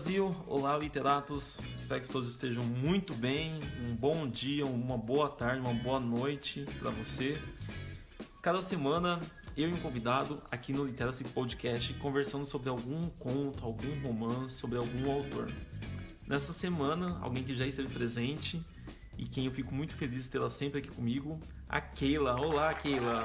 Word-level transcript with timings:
Brasil, 0.00 0.34
olá 0.46 0.78
literatos, 0.78 1.60
espero 1.76 2.00
que 2.00 2.08
todos 2.08 2.30
estejam 2.30 2.64
muito 2.64 3.12
bem. 3.12 3.60
Um 3.86 3.94
bom 3.94 4.26
dia, 4.26 4.64
uma 4.64 4.96
boa 4.96 5.28
tarde, 5.28 5.60
uma 5.60 5.74
boa 5.74 6.00
noite 6.00 6.64
para 6.78 6.88
você. 6.88 7.38
Cada 8.40 8.62
semana 8.62 9.20
eu 9.54 9.68
e 9.68 9.74
um 9.74 9.76
convidado 9.76 10.42
aqui 10.50 10.72
no 10.72 10.86
Literacy 10.86 11.24
Podcast 11.24 11.92
conversando 11.98 12.46
sobre 12.46 12.70
algum 12.70 13.10
conto, 13.10 13.62
algum 13.62 14.00
romance, 14.00 14.54
sobre 14.54 14.78
algum 14.78 15.12
autor. 15.12 15.52
Nessa 16.26 16.54
semana, 16.54 17.18
alguém 17.20 17.44
que 17.44 17.54
já 17.54 17.66
esteve 17.66 17.92
presente 17.92 18.64
e 19.18 19.26
quem 19.26 19.44
eu 19.44 19.52
fico 19.52 19.74
muito 19.74 19.94
feliz 19.96 20.24
de 20.24 20.30
tê-la 20.30 20.48
sempre 20.48 20.78
aqui 20.78 20.88
comigo, 20.88 21.38
a 21.68 21.78
Keila. 21.78 22.40
Olá, 22.40 22.72
Keila! 22.72 23.22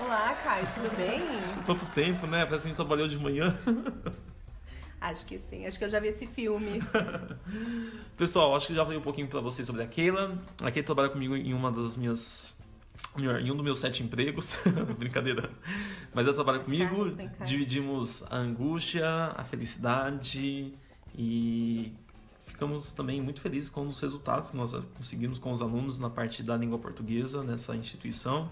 Olá, 0.00 0.34
Caio, 0.42 0.66
tudo 0.74 0.96
bem? 0.96 1.20
Quanto 1.64 1.86
tempo, 1.94 2.26
né? 2.26 2.44
Parece 2.44 2.62
que 2.62 2.66
a 2.66 2.70
gente 2.70 2.76
trabalhou 2.76 3.06
de 3.06 3.16
manhã. 3.16 3.56
Acho 5.00 5.26
que 5.26 5.38
sim, 5.38 5.64
acho 5.64 5.78
que 5.78 5.84
eu 5.84 5.88
já 5.88 6.00
vi 6.00 6.08
esse 6.08 6.26
filme. 6.26 6.82
Pessoal, 8.16 8.54
acho 8.56 8.66
que 8.66 8.74
já 8.74 8.84
falei 8.84 8.98
um 8.98 9.02
pouquinho 9.02 9.28
para 9.28 9.40
vocês 9.40 9.66
sobre 9.66 9.82
a 9.82 9.86
Keila. 9.86 10.36
A 10.60 10.70
Keila 10.70 10.86
trabalha 10.86 11.08
comigo 11.08 11.36
em 11.36 11.54
uma 11.54 11.70
das 11.70 11.96
minhas. 11.96 12.56
Melhor, 13.16 13.40
em 13.40 13.50
um 13.50 13.54
dos 13.54 13.64
meus 13.64 13.78
sete 13.78 14.02
empregos. 14.02 14.56
Brincadeira. 14.98 15.48
Mas 16.12 16.26
ela 16.26 16.34
trabalha 16.34 16.58
comigo. 16.58 17.16
Dividimos 17.46 18.24
a 18.28 18.36
angústia, 18.36 19.06
a 19.36 19.44
felicidade 19.44 20.72
e 21.16 21.92
ficamos 22.46 22.92
também 22.92 23.20
muito 23.20 23.40
felizes 23.40 23.70
com 23.70 23.86
os 23.86 24.00
resultados 24.00 24.50
que 24.50 24.56
nós 24.56 24.72
conseguimos 24.96 25.38
com 25.38 25.52
os 25.52 25.62
alunos 25.62 26.00
na 26.00 26.10
parte 26.10 26.42
da 26.42 26.56
língua 26.56 26.78
portuguesa 26.78 27.44
nessa 27.44 27.76
instituição. 27.76 28.50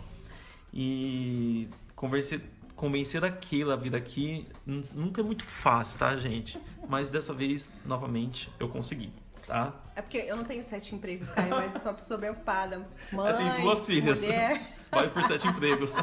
E 0.72 1.68
conversei, 1.96 2.40
convencer 2.76 3.24
aquilo 3.24 3.72
a 3.72 3.76
vir 3.76 3.96
aqui 3.96 4.46
nunca 4.66 5.22
é 5.22 5.24
muito 5.24 5.44
fácil, 5.44 5.98
tá, 5.98 6.14
gente? 6.16 6.60
Mas 6.86 7.08
dessa 7.08 7.32
vez, 7.32 7.72
novamente, 7.84 8.50
eu 8.60 8.68
consegui, 8.68 9.10
tá? 9.46 9.74
É 9.96 10.02
porque 10.02 10.18
eu 10.18 10.36
não 10.36 10.44
tenho 10.44 10.62
sete 10.62 10.94
empregos, 10.94 11.30
Caio, 11.30 11.50
mas 11.50 11.74
eu 11.74 11.80
sou 11.80 11.90
uma 11.90 11.98
pessoa 11.98 12.20
bem 12.20 12.30
ocupada. 12.30 12.86
Mãe, 13.10 13.30
eu 13.30 13.36
tenho 13.36 13.62
duas 13.62 13.86
filhas. 13.86 14.22
Mulher. 14.22 14.62
Vale 14.90 15.10
por 15.10 15.24
sete 15.24 15.48
empregos. 15.48 15.94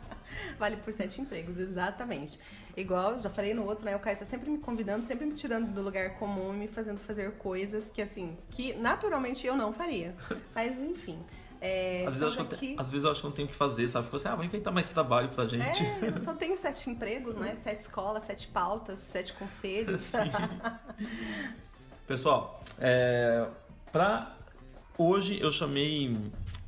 vale 0.58 0.76
por 0.78 0.92
sete 0.92 1.20
empregos, 1.20 1.58
exatamente. 1.58 2.38
Igual, 2.76 3.18
já 3.18 3.30
falei 3.30 3.54
no 3.54 3.64
outro, 3.66 3.84
né? 3.84 3.94
O 3.94 4.00
Caio 4.00 4.16
tá 4.16 4.24
sempre 4.24 4.50
me 4.50 4.58
convidando, 4.58 5.04
sempre 5.04 5.26
me 5.26 5.34
tirando 5.34 5.72
do 5.72 5.82
lugar 5.82 6.14
comum, 6.14 6.52
me 6.52 6.66
fazendo 6.66 6.98
fazer 6.98 7.32
coisas 7.32 7.90
que, 7.92 8.02
assim, 8.02 8.36
que 8.50 8.74
naturalmente 8.74 9.46
eu 9.46 9.54
não 9.54 9.72
faria. 9.72 10.14
Mas, 10.54 10.76
enfim. 10.80 11.22
É, 11.66 12.04
às, 12.06 12.18
vezes 12.18 12.38
aqui... 12.38 12.56
que, 12.56 12.76
às, 12.78 12.90
vezes 12.90 13.06
eu 13.06 13.10
acho 13.10 13.20
que 13.22 13.26
não 13.26 13.32
tenho 13.32 13.48
o 13.48 13.50
que 13.50 13.56
fazer, 13.56 13.88
sabe? 13.88 14.04
Fico 14.04 14.16
assim, 14.16 14.28
ah, 14.28 14.34
vou 14.34 14.44
inventar 14.44 14.70
mais 14.70 14.92
trabalho 14.92 15.30
pra 15.30 15.46
gente. 15.46 15.82
É, 15.82 16.10
eu 16.14 16.18
só 16.18 16.34
tenho 16.34 16.58
sete 16.58 16.90
empregos, 16.90 17.36
né? 17.36 17.56
Sete 17.64 17.80
escolas, 17.80 18.24
sete 18.24 18.48
pautas, 18.48 18.98
sete 18.98 19.32
conselhos. 19.32 20.12
Pessoal, 22.06 22.62
é, 22.78 23.48
pra 23.90 24.36
hoje 24.98 25.40
eu 25.40 25.50
chamei 25.50 26.14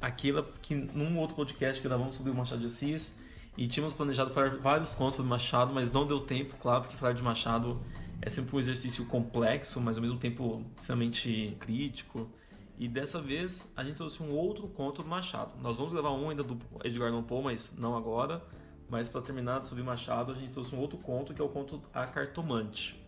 aquela 0.00 0.42
que 0.62 0.75
num 0.75 1.19
outro 1.19 1.36
podcast 1.36 1.83
que 1.83 1.86
gravamos 1.86 2.14
sobre 2.14 2.33
o 2.33 2.34
Machado 2.34 2.62
de 2.62 2.69
Assis 2.69 3.19
e 3.55 3.69
tínhamos 3.69 3.92
planejado 3.92 4.31
falar 4.31 4.56
vários 4.56 4.94
contos 4.94 5.16
sobre 5.16 5.28
Machado, 5.28 5.75
mas 5.75 5.92
não 5.92 6.06
deu 6.06 6.20
tempo, 6.20 6.56
claro, 6.58 6.84
porque 6.84 6.97
falar 6.97 7.12
de 7.12 7.22
Machado 7.22 7.78
é 8.22 8.31
sempre 8.31 8.56
um 8.56 8.58
exercício 8.58 9.05
complexo, 9.05 9.78
mas 9.78 9.97
ao 9.97 10.03
mesmo 10.03 10.16
tempo 10.16 10.64
extremamente 10.75 11.55
crítico. 11.60 12.31
E 12.78 12.86
dessa 12.86 13.20
vez 13.20 13.72
a 13.74 13.82
gente 13.82 13.96
trouxe 13.96 14.22
um 14.22 14.34
outro 14.34 14.69
conto 14.69 15.02
do 15.02 15.08
Machado. 15.08 15.55
Nós 15.60 15.77
vamos 15.77 15.92
levar 15.92 16.12
um 16.12 16.28
ainda 16.28 16.42
do 16.42 16.58
Edgar 16.84 17.10
Allan 17.10 17.22
Poe, 17.22 17.42
mas 17.42 17.74
não 17.77 17.96
agora. 17.96 18.42
Mas 18.88 19.08
para 19.08 19.20
terminar 19.22 19.62
sobre 19.62 19.82
Machado, 19.82 20.32
a 20.32 20.34
gente 20.34 20.52
trouxe 20.52 20.74
um 20.74 20.78
outro 20.78 20.98
conto 20.98 21.34
que 21.34 21.41
é 21.41 21.44
o 21.44 21.48
conto 21.48 21.82
A 21.92 22.06
Cartomante. 22.06 23.03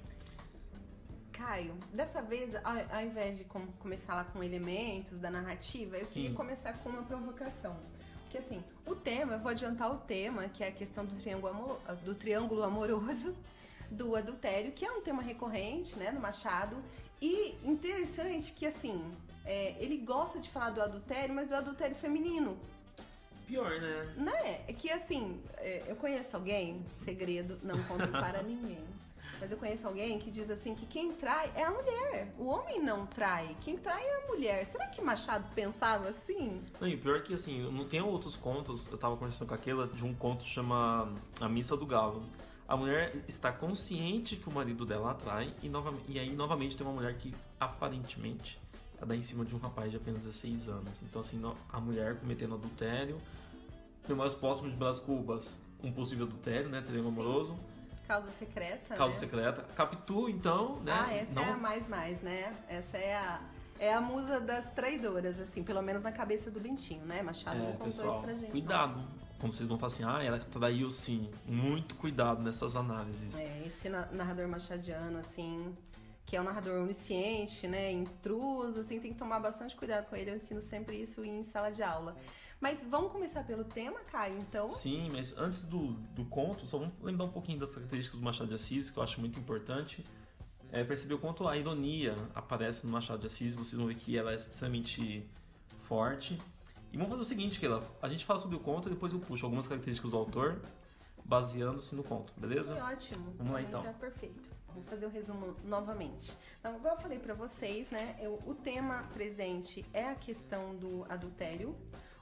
Caio, 1.33 1.75
dessa 1.93 2.21
vez, 2.21 2.57
ao, 2.65 3.01
invés 3.01 3.39
de 3.39 3.45
começar 3.45 4.15
lá 4.17 4.25
com 4.25 4.43
elementos 4.43 5.19
da 5.19 5.31
narrativa, 5.31 5.97
eu 5.97 6.05
Sim. 6.05 6.13
queria 6.15 6.35
começar 6.35 6.73
com 6.79 6.89
uma 6.89 7.03
provocação. 7.03 7.77
Porque 8.23 8.39
assim, 8.39 8.63
o 8.85 8.97
tema, 8.97 9.35
eu 9.35 9.39
vou 9.39 9.51
adiantar 9.51 9.93
o 9.93 9.99
tema, 9.99 10.49
que 10.49 10.65
é 10.65 10.69
a 10.69 10.73
questão 10.73 11.05
do 11.05 11.15
triângulo, 11.17 11.81
do 12.05 12.15
triângulo 12.15 12.63
amoroso, 12.65 13.35
do 13.91 14.17
adultério, 14.17 14.73
que 14.73 14.85
é 14.85 14.91
um 14.91 15.01
tema 15.01 15.23
recorrente, 15.23 15.97
né, 15.97 16.11
no 16.11 16.21
Machado. 16.21 16.77
E 17.23 17.57
interessante 17.65 18.53
que 18.53 18.67
assim, 18.67 19.03
é, 19.49 19.75
ele 19.81 19.97
gosta 19.97 20.39
de 20.39 20.51
falar 20.51 20.71
do 20.71 20.83
adultério, 20.83 21.35
mas 21.35 21.49
do 21.49 21.55
adultério 21.55 21.97
feminino. 21.97 22.59
Pior, 23.47 23.71
né? 23.81 24.15
Né? 24.19 24.61
É 24.69 24.73
que 24.75 24.91
assim, 24.91 25.41
é, 25.57 25.85
eu 25.89 25.97
conheço 25.97 26.37
alguém, 26.37 26.85
segredo, 27.03 27.57
não 27.63 27.83
conto 27.85 28.07
para 28.13 28.43
ninguém. 28.43 28.79
Mas 29.41 29.51
eu 29.51 29.57
conheço 29.57 29.87
alguém 29.87 30.19
que 30.19 30.31
diz 30.31 30.51
assim 30.51 30.75
que 30.75 30.85
quem 30.85 31.13
trai 31.13 31.51
é 31.55 31.63
a 31.63 31.71
mulher. 31.71 32.35
O 32.37 32.47
homem 32.47 32.83
não 32.83 33.07
trai. 33.07 33.57
Quem 33.63 33.79
trai 33.79 34.05
é 34.05 34.25
a 34.25 34.27
mulher. 34.27 34.67
Será 34.67 34.87
que 34.89 35.01
Machado 35.01 35.47
pensava 35.55 36.09
assim? 36.09 36.61
Não, 36.79 36.87
e 36.87 36.97
pior 36.97 37.23
que 37.23 37.33
assim, 37.33 37.63
não 37.73 37.87
tem 37.87 38.03
outros 38.03 38.37
contos, 38.37 38.91
eu 38.91 38.99
tava 38.99 39.17
conversando 39.17 39.49
com 39.49 39.55
aquela 39.55 39.87
de 39.87 40.05
um 40.05 40.13
conto 40.13 40.45
que 40.45 40.51
chama 40.51 41.11
A 41.41 41.49
Missa 41.49 41.75
do 41.75 41.87
Galo. 41.87 42.23
A 42.67 42.77
mulher 42.77 43.15
está 43.27 43.51
consciente 43.51 44.37
que 44.37 44.47
o 44.47 44.53
marido 44.53 44.85
dela 44.85 45.13
atrai 45.13 45.55
e, 45.63 45.71
nova, 45.71 45.95
e 46.07 46.19
aí 46.19 46.35
novamente 46.35 46.77
tem 46.77 46.87
uma 46.87 46.93
mulher 46.93 47.17
que 47.17 47.35
aparentemente 47.59 48.61
a 49.01 49.05
dar 49.05 49.17
em 49.17 49.23
cima 49.23 49.45
de 49.45 49.55
um 49.55 49.59
rapaz 49.59 49.91
de 49.91 49.97
apenas 49.97 50.23
16 50.23 50.69
anos. 50.69 51.03
Então, 51.03 51.21
assim, 51.21 51.41
a 51.73 51.81
mulher 51.81 52.17
cometendo 52.17 52.55
adultério. 52.55 53.21
No 54.09 54.17
mais 54.17 54.35
próximo 54.35 54.71
de 54.71 54.77
Brás 54.77 54.99
Cubas, 54.99 55.61
um 55.83 55.93
possível 55.93 56.27
adultério, 56.27 56.69
né? 56.69 56.81
Triângulo 56.81 57.09
amoroso. 57.09 57.57
Causa 58.07 58.31
secreta. 58.31 58.97
Causa 58.97 59.15
né? 59.15 59.21
secreta. 59.21 59.63
Capitu, 59.75 60.31
então, 60.31 60.81
né? 60.81 60.93
Ah, 60.93 61.13
essa 61.13 61.35
Não... 61.35 61.43
é 61.43 61.51
a 61.51 61.57
mais 61.57 61.87
mais, 61.89 62.21
né? 62.23 62.55
Essa 62.69 62.97
é 62.97 63.17
a. 63.17 63.41
É 63.81 63.95
a 63.95 64.01
musa 64.01 64.41
das 64.41 64.69
traidoras, 64.73 65.39
assim, 65.39 65.63
pelo 65.63 65.81
menos 65.81 66.03
na 66.03 66.11
cabeça 66.11 66.51
do 66.51 66.59
Bentinho, 66.59 67.05
né? 67.05 67.23
Machado 67.23 67.59
é, 67.59 67.61
não 67.61 67.73
contou 67.73 67.87
pessoal, 67.87 68.11
isso 68.11 68.21
pra 68.23 68.33
gente. 68.35 68.51
Cuidado. 68.51 68.97
Não. 68.97 69.07
Quando 69.39 69.53
vocês 69.53 69.69
vão 69.69 69.79
falar 69.79 69.93
assim, 69.93 70.05
ah, 70.05 70.21
ela 70.21 70.41
traiu 70.41 70.91
sim. 70.91 71.31
Muito 71.47 71.95
cuidado 71.95 72.43
nessas 72.43 72.75
análises. 72.75 73.39
É, 73.39 73.63
esse 73.65 73.89
narrador 73.89 74.49
machadiano, 74.49 75.19
assim, 75.19 75.77
que 76.29 76.37
é 76.37 76.41
um 76.41 76.45
narrador 76.45 76.83
onisciente, 76.83 77.67
né, 77.67 77.91
intruso, 77.91 78.81
assim, 78.81 79.01
tem 79.01 79.13
que 79.15 79.19
tomar 79.19 79.41
bastante 79.41 79.75
cuidado 79.75 80.05
com 80.11 80.15
ele. 80.15 80.31
Eu 80.31 80.37
ensino 80.37 80.61
sempre 80.61 81.01
isso 81.01 81.25
em 81.25 81.43
sala 81.43 81.73
de 81.73 81.83
aula. 81.83 82.15
Mas 82.61 82.85
vamos 82.85 83.11
começar 83.11 83.45
pelo 83.45 83.65
tema, 83.65 84.01
Caio, 84.13 84.37
então? 84.37 84.71
Sim, 84.71 85.09
mas 85.11 85.35
antes 85.39 85.63
do, 85.63 85.93
do 86.15 86.27
conto, 86.27 86.67
só 86.67 86.77
vamos 86.77 86.93
lembrar 87.01 87.25
um 87.25 87.31
pouquinho 87.31 87.59
das 87.59 87.75
características 87.75 88.21
do 88.21 88.25
Machado 88.25 88.49
de 88.51 88.57
Assis, 88.57 88.91
que 88.91 88.99
eu 88.99 89.03
acho 89.03 89.19
muito 89.21 89.41
importante. 89.41 90.05
É, 90.71 90.85
perceber 90.85 91.15
o 91.15 91.19
quanto 91.19 91.49
a 91.49 91.57
ironia 91.57 92.15
aparece 92.35 92.85
no 92.85 92.93
Machado 92.93 93.21
de 93.21 93.27
Assis, 93.27 93.55
vocês 93.55 93.79
vão 93.79 93.87
ver 93.87 93.95
que 93.95 94.19
ela 94.19 94.33
é 94.33 94.35
extremamente 94.35 95.27
forte. 95.85 96.39
E 96.93 96.97
vamos 96.99 97.09
fazer 97.09 97.23
o 97.23 97.25
seguinte, 97.25 97.59
Keila, 97.59 97.83
a 98.03 98.09
gente 98.09 98.27
fala 98.27 98.39
sobre 98.39 98.57
o 98.57 98.61
conto 98.61 98.91
e 98.91 98.93
depois 98.93 99.15
eu 99.15 99.19
puxo 99.19 99.47
algumas 99.47 99.67
características 99.67 100.11
do 100.11 100.17
autor, 100.19 100.61
baseando-se 101.25 101.95
no 101.95 102.03
conto, 102.03 102.35
beleza? 102.37 102.75
Ótimo. 102.85 103.33
Vamos 103.39 103.53
lá 103.55 103.63
então. 103.63 103.83
Tá 103.83 103.93
perfeito. 103.95 104.58
Vou 104.79 104.87
fazer 104.87 105.07
o 105.07 105.09
um 105.09 105.13
resumo 105.13 105.57
novamente. 105.65 106.33
Então, 106.61 106.77
igual 106.77 106.95
eu 106.95 107.01
falei 107.01 107.19
para 107.19 107.35
vocês, 107.35 107.91
né? 107.91 108.17
Eu, 108.21 108.39
o 108.47 108.55
tema 108.55 109.09
presente 109.13 109.85
é 109.93 110.05
a 110.05 110.15
questão 110.15 110.75
do 110.77 111.05
adultério. 111.09 111.77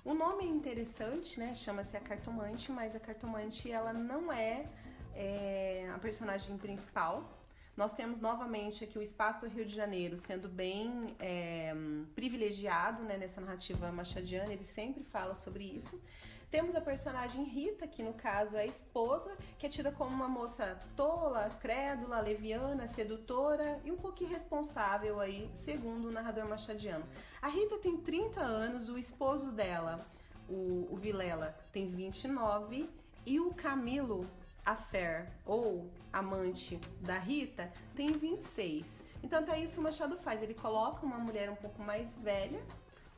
O 0.05 0.15
nome 0.15 0.45
é 0.45 0.49
interessante, 0.49 1.39
né? 1.39 1.55
Chama-se 1.55 1.97
a 1.97 2.01
cartomante, 2.01 2.71
mas 2.73 2.95
a 2.97 3.01
cartomante 3.01 3.71
ela 3.71 3.93
não 3.93 4.33
é, 4.33 4.65
é 5.15 5.91
a 5.95 5.99
personagem 5.99 6.57
principal. 6.57 7.23
Nós 7.77 7.93
temos 7.93 8.21
novamente 8.21 8.85
aqui 8.85 8.99
o 8.99 9.03
espaço 9.03 9.43
do 9.43 9.49
Rio 9.49 9.67
de 9.67 9.75
Janeiro 9.75 10.19
sendo 10.19 10.49
bem 10.49 11.15
é, 11.21 11.75
privilegiado 12.15 13.03
né, 13.03 13.19
nessa 13.19 13.39
narrativa 13.39 13.93
machadiana, 13.93 14.51
ele 14.51 14.65
sempre 14.65 15.05
fala 15.05 15.35
sobre 15.35 15.65
isso. 15.65 16.01
Temos 16.57 16.75
a 16.75 16.81
personagem 16.81 17.45
Rita, 17.45 17.87
que 17.87 18.03
no 18.03 18.15
caso 18.15 18.57
é 18.57 18.61
a 18.61 18.67
esposa, 18.67 19.37
que 19.59 19.67
é 19.67 19.69
tida 19.69 19.93
como 19.93 20.09
uma 20.09 20.27
moça 20.27 20.79
tola, 20.97 21.51
crédula, 21.61 22.19
leviana, 22.21 22.89
sedutora 22.89 23.79
e 23.85 23.93
um 23.93 23.97
pouco 23.99 24.23
irresponsável 24.23 25.21
aí, 25.21 25.51
segundo 25.53 26.09
o 26.09 26.11
narrador 26.11 26.49
machadiano. 26.49 27.05
A 27.43 27.49
Rita 27.49 27.77
tem 27.77 27.99
30 27.99 28.41
anos, 28.41 28.89
o 28.89 28.97
esposo 28.97 29.53
dela, 29.53 30.03
o, 30.49 30.89
o 30.91 30.97
Vilela, 30.97 31.55
tem 31.75 31.91
29 31.91 32.89
e 33.27 33.39
o 33.39 33.53
Camilo 33.53 34.27
Affair, 34.65 35.31
ou 35.45 35.91
amante 36.11 36.81
da 37.03 37.19
Rita, 37.19 37.71
tem 37.95 38.17
26. 38.17 39.05
Então, 39.23 39.41
até 39.41 39.61
isso 39.61 39.79
o 39.79 39.83
Machado 39.83 40.17
faz. 40.17 40.43
Ele 40.43 40.55
coloca 40.55 41.05
uma 41.05 41.19
mulher 41.19 41.51
um 41.51 41.57
pouco 41.57 41.83
mais 41.83 42.17
velha 42.17 42.65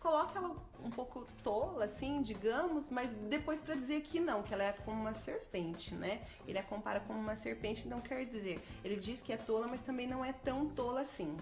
coloca 0.00 0.38
ela 0.38 0.56
um 0.82 0.90
pouco 0.90 1.26
tola, 1.42 1.84
assim, 1.84 2.22
digamos, 2.22 2.88
mas 2.88 3.10
depois 3.28 3.60
para 3.60 3.74
dizer 3.74 4.02
que 4.02 4.20
não, 4.20 4.42
que 4.42 4.54
ela 4.54 4.62
é 4.62 4.72
como 4.72 5.00
uma 5.00 5.14
serpente, 5.14 5.94
né? 5.94 6.22
Ele 6.46 6.58
a 6.58 6.62
compara 6.62 7.00
como 7.00 7.18
uma 7.18 7.36
serpente, 7.36 7.88
não 7.88 8.00
quer 8.00 8.24
dizer. 8.24 8.60
Ele 8.84 8.96
diz 8.96 9.20
que 9.20 9.32
é 9.32 9.36
tola, 9.36 9.66
mas 9.66 9.80
também 9.80 10.06
não 10.06 10.24
é 10.24 10.32
tão 10.32 10.68
tola 10.68 11.00
assim. 11.00 11.36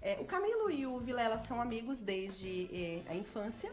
É, 0.00 0.18
o 0.20 0.24
Camilo 0.24 0.70
e 0.70 0.86
o 0.86 0.98
Vilela 0.98 1.38
são 1.40 1.60
amigos 1.60 2.00
desde 2.00 2.68
é, 2.72 3.10
a 3.10 3.14
infância. 3.14 3.72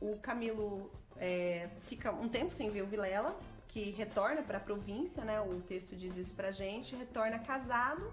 O 0.00 0.18
Camilo 0.18 0.90
é, 1.16 1.68
fica 1.80 2.12
um 2.12 2.28
tempo 2.28 2.52
sem 2.52 2.70
ver 2.70 2.82
o 2.82 2.86
Vilela, 2.86 3.34
que 3.68 3.90
retorna 3.92 4.42
para 4.42 4.58
a 4.58 4.60
província, 4.60 5.24
né? 5.24 5.40
O 5.40 5.60
texto 5.62 5.96
diz 5.96 6.16
isso 6.16 6.34
pra 6.34 6.50
gente, 6.50 6.94
retorna 6.94 7.38
casado 7.38 8.12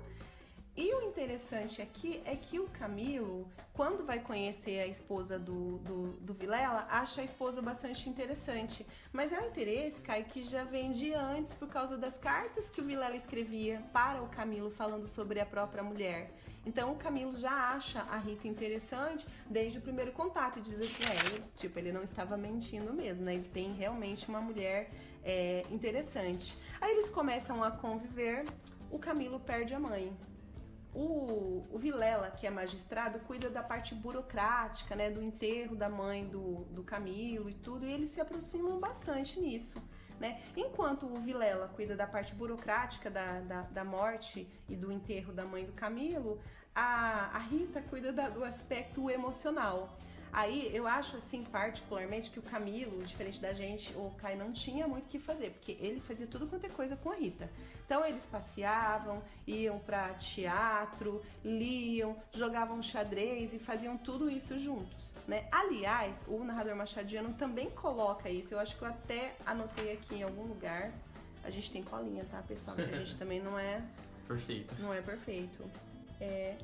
E 0.78 0.94
o 0.94 1.02
interessante 1.02 1.82
aqui 1.82 2.22
é 2.24 2.36
que 2.36 2.60
o 2.60 2.68
Camilo, 2.68 3.50
quando 3.74 4.06
vai 4.06 4.20
conhecer 4.20 4.80
a 4.80 4.86
esposa 4.86 5.40
do, 5.40 5.80
do, 5.80 6.12
do, 6.22 6.36
Vilela, 6.36 6.86
acha 6.92 7.22
a 7.22 7.24
esposa 7.24 7.64
bastante 7.64 8.08
interessante. 8.08 8.86
Mas 9.12 9.34
é 9.34 9.42
um 9.42 9.48
interesse, 9.48 10.02
Kai, 10.02 10.24
que 10.24 10.44
já 10.44 10.64
vem 10.64 10.92
de 10.92 11.12
antes 11.16 11.56
por 11.56 11.68
causa 11.68 11.98
das 11.98 12.20
cartas 12.20 12.70
que 12.70 12.80
o 12.80 12.84
Vilela 12.84 13.16
escrevia 13.16 13.82
para 13.92 14.22
o 14.22 14.28
Camilo 14.28 14.70
falando 14.70 15.08
sobre 15.08 15.40
a 15.40 15.48
própria 15.48 15.82
mulher. 15.82 16.32
Então 16.64 16.92
o 16.92 16.96
Camilo 16.96 17.36
já 17.36 17.72
acha 17.72 18.02
a 18.02 18.18
Rita 18.18 18.48
interessante 18.48 19.26
desde 19.50 19.80
o 19.80 19.82
primeiro 19.82 20.12
contato 20.12 20.60
e 20.60 20.62
diz 20.62 20.80
assim, 20.80 21.04
é, 21.06 21.32
ele, 21.32 21.44
tipo, 21.56 21.80
ele 21.80 21.92
não 21.92 22.04
estava 22.04 22.38
mentindo 22.38 22.94
mesmo, 22.94 23.26
né? 23.26 23.34
Ele 23.34 23.50
tem 23.52 23.72
realmente 23.74 24.30
uma 24.30 24.42
mulher 24.42 24.92
é, 25.24 25.64
interessante. 25.72 26.56
Aí 26.80 26.92
eles 26.92 27.10
começam 27.10 27.64
a 27.64 27.72
conviver, 27.72 28.46
o 28.92 29.00
Camilo 29.00 29.40
perde 29.40 29.74
a 29.74 29.80
mãe. 29.80 30.16
O, 31.00 31.64
o 31.70 31.78
Vilela, 31.78 32.32
que 32.32 32.48
é 32.48 32.50
magistrado, 32.50 33.20
cuida 33.20 33.52
da 33.52 33.62
parte 33.62 33.94
burocrática, 33.94 34.96
né, 34.96 35.12
do 35.12 35.22
enterro 35.22 35.76
da 35.76 35.88
mãe 35.88 36.28
do, 36.28 36.66
do 36.72 36.84
Camilo 36.84 37.48
e 37.48 37.54
tudo, 37.54 37.86
e 37.86 37.94
eles 37.94 38.10
se 38.10 38.20
aproximam 38.20 38.80
bastante 38.80 39.40
nisso. 39.40 39.80
Né? 40.20 40.42
Enquanto 40.56 41.06
o 41.06 41.18
Vilela 41.18 41.68
cuida 41.68 41.96
da 41.96 42.08
parte 42.08 42.34
burocrática 42.34 43.12
da, 43.12 43.42
da, 43.42 43.62
da, 43.62 43.84
morte 43.84 44.52
e 44.68 44.76
do 44.76 44.92
enterro 44.92 45.32
da 45.32 45.46
mãe 45.46 45.66
do 45.66 45.74
Camilo, 45.74 46.42
a, 46.74 47.30
a 47.32 47.38
Rita 47.38 47.80
cuida 47.80 48.12
da, 48.12 48.28
do 48.30 48.44
aspecto 48.44 49.08
emocional. 49.08 49.96
Aí 50.38 50.70
eu 50.72 50.86
acho 50.86 51.18
assim, 51.18 51.42
particularmente, 51.42 52.30
que 52.30 52.38
o 52.38 52.44
Camilo, 52.44 53.04
diferente 53.04 53.42
da 53.42 53.54
gente, 53.54 53.92
o 53.96 54.14
Kai 54.20 54.36
não 54.36 54.54
tinha 54.54 54.88
muito 54.88 55.06
o 55.06 55.08
que 55.08 55.18
fazer, 55.18 55.50
porque 55.50 55.72
ele 55.82 56.00
fazia 56.00 56.28
tudo 56.28 56.46
quanto 56.46 56.64
é 56.64 56.70
coisa 56.70 56.96
com 56.96 57.10
a 57.10 57.16
Rita. 57.16 57.50
Então 57.84 58.06
eles 58.06 58.24
passeavam, 58.28 59.20
iam 59.48 59.80
para 59.80 60.14
teatro, 60.14 61.24
liam, 61.44 62.16
jogavam 62.32 62.84
xadrez 62.84 63.52
e 63.52 63.58
faziam 63.58 63.98
tudo 63.98 64.30
isso 64.30 64.60
juntos. 64.60 65.12
Né? 65.28 65.48
Aliás, 65.52 66.24
o 66.28 66.44
narrador 66.44 66.76
machadiano 66.76 67.34
também 67.34 67.72
coloca 67.72 68.30
isso. 68.30 68.54
Eu 68.54 68.60
acho 68.60 68.78
que 68.78 68.84
eu 68.84 68.90
até 68.90 69.36
anotei 69.44 69.94
aqui 69.94 70.18
em 70.18 70.24
algum 70.24 70.44
lugar. 70.44 70.92
A 71.44 71.50
gente 71.50 71.72
tem 71.72 71.82
colinha, 71.82 72.24
tá, 72.30 72.44
pessoal? 72.48 72.76
Porque 72.76 72.94
a 72.94 73.00
gente 73.00 73.16
também 73.18 73.42
não 73.42 73.58
é 73.58 73.82
perfeito. 74.28 74.76
Não 74.84 74.94
é 74.94 75.02
perfeito. 75.02 75.66
É, 76.22 76.56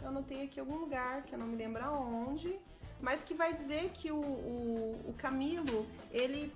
eu 0.00 0.08
anotei 0.08 0.44
aqui 0.44 0.56
em 0.56 0.60
algum 0.60 0.78
lugar 0.78 1.22
que 1.24 1.34
eu 1.34 1.38
não 1.38 1.48
me 1.48 1.56
lembro 1.56 1.84
aonde 1.84 2.58
mas 3.00 3.22
que 3.22 3.34
vai 3.34 3.54
dizer 3.54 3.90
que 3.94 4.10
o, 4.10 4.20
o, 4.20 5.04
o 5.08 5.14
Camilo, 5.18 5.86
ele 6.10 6.52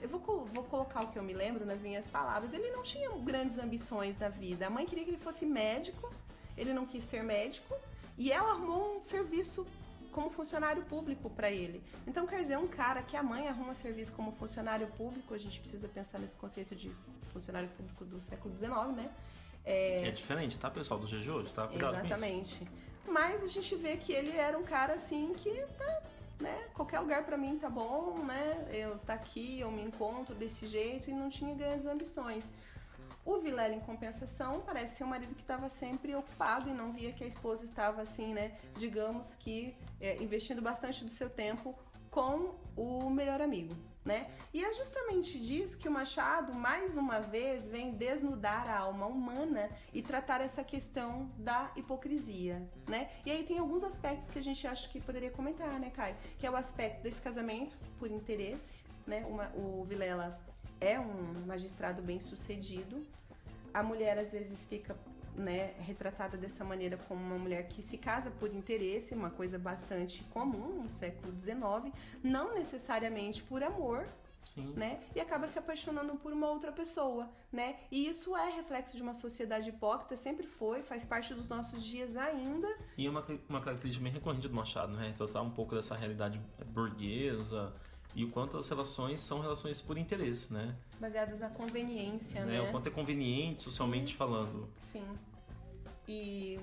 eu 0.00 0.08
vou, 0.08 0.20
vou, 0.46 0.64
colocar 0.64 1.02
o 1.02 1.08
que 1.08 1.18
eu 1.18 1.22
me 1.22 1.32
lembro 1.32 1.66
nas 1.66 1.80
minhas 1.80 2.06
palavras. 2.06 2.52
Ele 2.54 2.70
não 2.70 2.82
tinha 2.82 3.10
grandes 3.18 3.58
ambições 3.58 4.16
na 4.18 4.28
vida. 4.28 4.66
A 4.66 4.70
mãe 4.70 4.86
queria 4.86 5.04
que 5.04 5.10
ele 5.10 5.18
fosse 5.18 5.44
médico, 5.44 6.08
ele 6.56 6.72
não 6.72 6.86
quis 6.86 7.02
ser 7.02 7.24
médico, 7.24 7.76
e 8.16 8.30
ela 8.30 8.50
arrumou 8.50 8.98
um 8.98 9.02
serviço 9.02 9.66
como 10.12 10.30
funcionário 10.30 10.82
público 10.84 11.30
para 11.30 11.50
ele. 11.50 11.82
Então, 12.06 12.26
quer 12.26 12.40
dizer, 12.40 12.58
um 12.58 12.66
cara 12.66 13.02
que 13.02 13.16
a 13.16 13.22
mãe 13.22 13.48
arruma 13.48 13.74
serviço 13.74 14.12
como 14.12 14.32
funcionário 14.32 14.86
público, 14.88 15.34
a 15.34 15.38
gente 15.38 15.60
precisa 15.60 15.88
pensar 15.88 16.18
nesse 16.18 16.36
conceito 16.36 16.74
de 16.74 16.90
funcionário 17.32 17.68
público 17.70 18.04
do 18.04 18.20
século 18.28 18.56
XIX, 18.56 18.96
né? 18.96 19.10
É, 19.64 20.08
é 20.08 20.10
diferente, 20.10 20.58
tá, 20.58 20.70
pessoal, 20.70 20.98
do 20.98 21.06
dia 21.06 21.20
de 21.20 21.30
hoje, 21.30 21.52
tá? 21.52 21.68
Cuidado 21.68 21.98
Exatamente. 21.98 22.66
Mas 23.10 23.42
a 23.42 23.46
gente 23.46 23.74
vê 23.74 23.96
que 23.96 24.12
ele 24.12 24.36
era 24.36 24.58
um 24.58 24.62
cara 24.62 24.94
assim 24.94 25.32
que 25.34 25.50
tá, 25.76 26.02
né? 26.40 26.68
Qualquer 26.74 27.00
lugar 27.00 27.24
para 27.24 27.36
mim 27.36 27.58
tá 27.58 27.68
bom, 27.68 28.18
né? 28.24 28.68
Eu 28.72 28.98
tá 28.98 29.14
aqui, 29.14 29.60
eu 29.60 29.70
me 29.70 29.82
encontro 29.82 30.34
desse 30.34 30.66
jeito 30.66 31.10
e 31.10 31.14
não 31.14 31.28
tinha 31.28 31.54
grandes 31.54 31.86
ambições. 31.86 32.52
O 33.24 33.38
Vilela, 33.40 33.74
em 33.74 33.80
compensação, 33.80 34.60
parece 34.62 34.96
ser 34.96 35.04
um 35.04 35.08
marido 35.08 35.34
que 35.34 35.42
estava 35.42 35.68
sempre 35.68 36.14
ocupado 36.14 36.70
e 36.70 36.72
não 36.72 36.92
via 36.92 37.12
que 37.12 37.24
a 37.24 37.26
esposa 37.26 37.64
estava 37.64 38.00
assim, 38.00 38.32
né? 38.32 38.58
Digamos 38.76 39.34
que 39.34 39.76
é, 40.00 40.16
investindo 40.22 40.62
bastante 40.62 41.04
do 41.04 41.10
seu 41.10 41.28
tempo 41.28 41.74
com 42.10 42.54
o 42.76 43.10
melhor 43.10 43.40
amigo 43.40 43.74
né? 44.08 44.26
E 44.54 44.64
é 44.64 44.72
justamente 44.72 45.38
disso 45.38 45.76
que 45.76 45.86
o 45.86 45.92
Machado, 45.92 46.54
mais 46.54 46.96
uma 46.96 47.20
vez, 47.20 47.68
vem 47.68 47.92
desnudar 47.92 48.66
a 48.66 48.78
alma 48.78 49.04
humana 49.04 49.68
e 49.92 50.00
tratar 50.00 50.40
essa 50.40 50.64
questão 50.64 51.30
da 51.36 51.70
hipocrisia, 51.76 52.66
né? 52.88 53.10
E 53.26 53.30
aí 53.30 53.44
tem 53.44 53.58
alguns 53.58 53.84
aspectos 53.84 54.30
que 54.30 54.38
a 54.38 54.42
gente 54.42 54.66
acha 54.66 54.88
que 54.88 54.98
poderia 54.98 55.30
comentar, 55.30 55.78
né, 55.78 55.90
Caio? 55.94 56.16
Que 56.38 56.46
é 56.46 56.50
o 56.50 56.56
aspecto 56.56 57.02
desse 57.02 57.20
casamento 57.20 57.76
por 57.98 58.10
interesse, 58.10 58.82
né? 59.06 59.26
Uma, 59.28 59.52
o 59.54 59.84
Vilela 59.84 60.34
é 60.80 60.98
um 60.98 61.44
magistrado 61.46 62.00
bem 62.00 62.18
sucedido. 62.18 63.06
A 63.74 63.82
mulher 63.82 64.18
às 64.18 64.32
vezes 64.32 64.66
fica 64.66 64.96
né, 65.38 65.74
retratada 65.78 66.36
dessa 66.36 66.64
maneira 66.64 66.96
como 66.96 67.22
uma 67.22 67.38
mulher 67.38 67.68
que 67.68 67.82
se 67.82 67.96
casa 67.96 68.30
por 68.30 68.52
interesse, 68.52 69.14
uma 69.14 69.30
coisa 69.30 69.58
bastante 69.58 70.22
comum 70.24 70.82
no 70.82 70.90
século 70.90 71.32
XIX, 71.32 71.94
não 72.22 72.54
necessariamente 72.54 73.42
por 73.44 73.62
amor, 73.62 74.06
Sim. 74.42 74.72
né? 74.76 75.00
E 75.14 75.20
acaba 75.20 75.46
se 75.46 75.58
apaixonando 75.58 76.16
por 76.16 76.32
uma 76.32 76.48
outra 76.48 76.72
pessoa, 76.72 77.28
né? 77.52 77.76
E 77.90 78.08
isso 78.08 78.36
é 78.36 78.50
reflexo 78.50 78.96
de 78.96 79.02
uma 79.02 79.14
sociedade 79.14 79.68
hipócrita, 79.68 80.16
sempre 80.16 80.46
foi, 80.46 80.82
faz 80.82 81.04
parte 81.04 81.34
dos 81.34 81.48
nossos 81.48 81.84
dias 81.84 82.16
ainda. 82.16 82.68
E 82.96 83.06
é 83.06 83.10
uma, 83.10 83.24
uma 83.48 83.60
característica 83.60 84.02
bem 84.02 84.12
recorrente 84.12 84.48
do 84.48 84.54
Machado, 84.54 84.92
né? 84.96 85.12
Tratar 85.16 85.42
um 85.42 85.50
pouco 85.50 85.74
dessa 85.74 85.94
realidade 85.94 86.40
burguesa 86.66 87.72
e 88.14 88.24
o 88.24 88.30
quanto 88.30 88.56
as 88.56 88.68
relações 88.68 89.20
são 89.20 89.40
relações 89.40 89.80
por 89.80 89.96
interesse, 89.96 90.52
né? 90.52 90.74
Baseadas 91.00 91.38
na 91.40 91.48
conveniência, 91.50 92.44
né? 92.44 92.60
né? 92.60 92.68
O 92.68 92.70
quanto 92.72 92.88
é 92.88 92.90
conveniente 92.90 93.62
socialmente 93.62 94.12
Sim. 94.12 94.18
falando. 94.18 94.68
Sim. 94.80 95.04
E, 96.06 96.58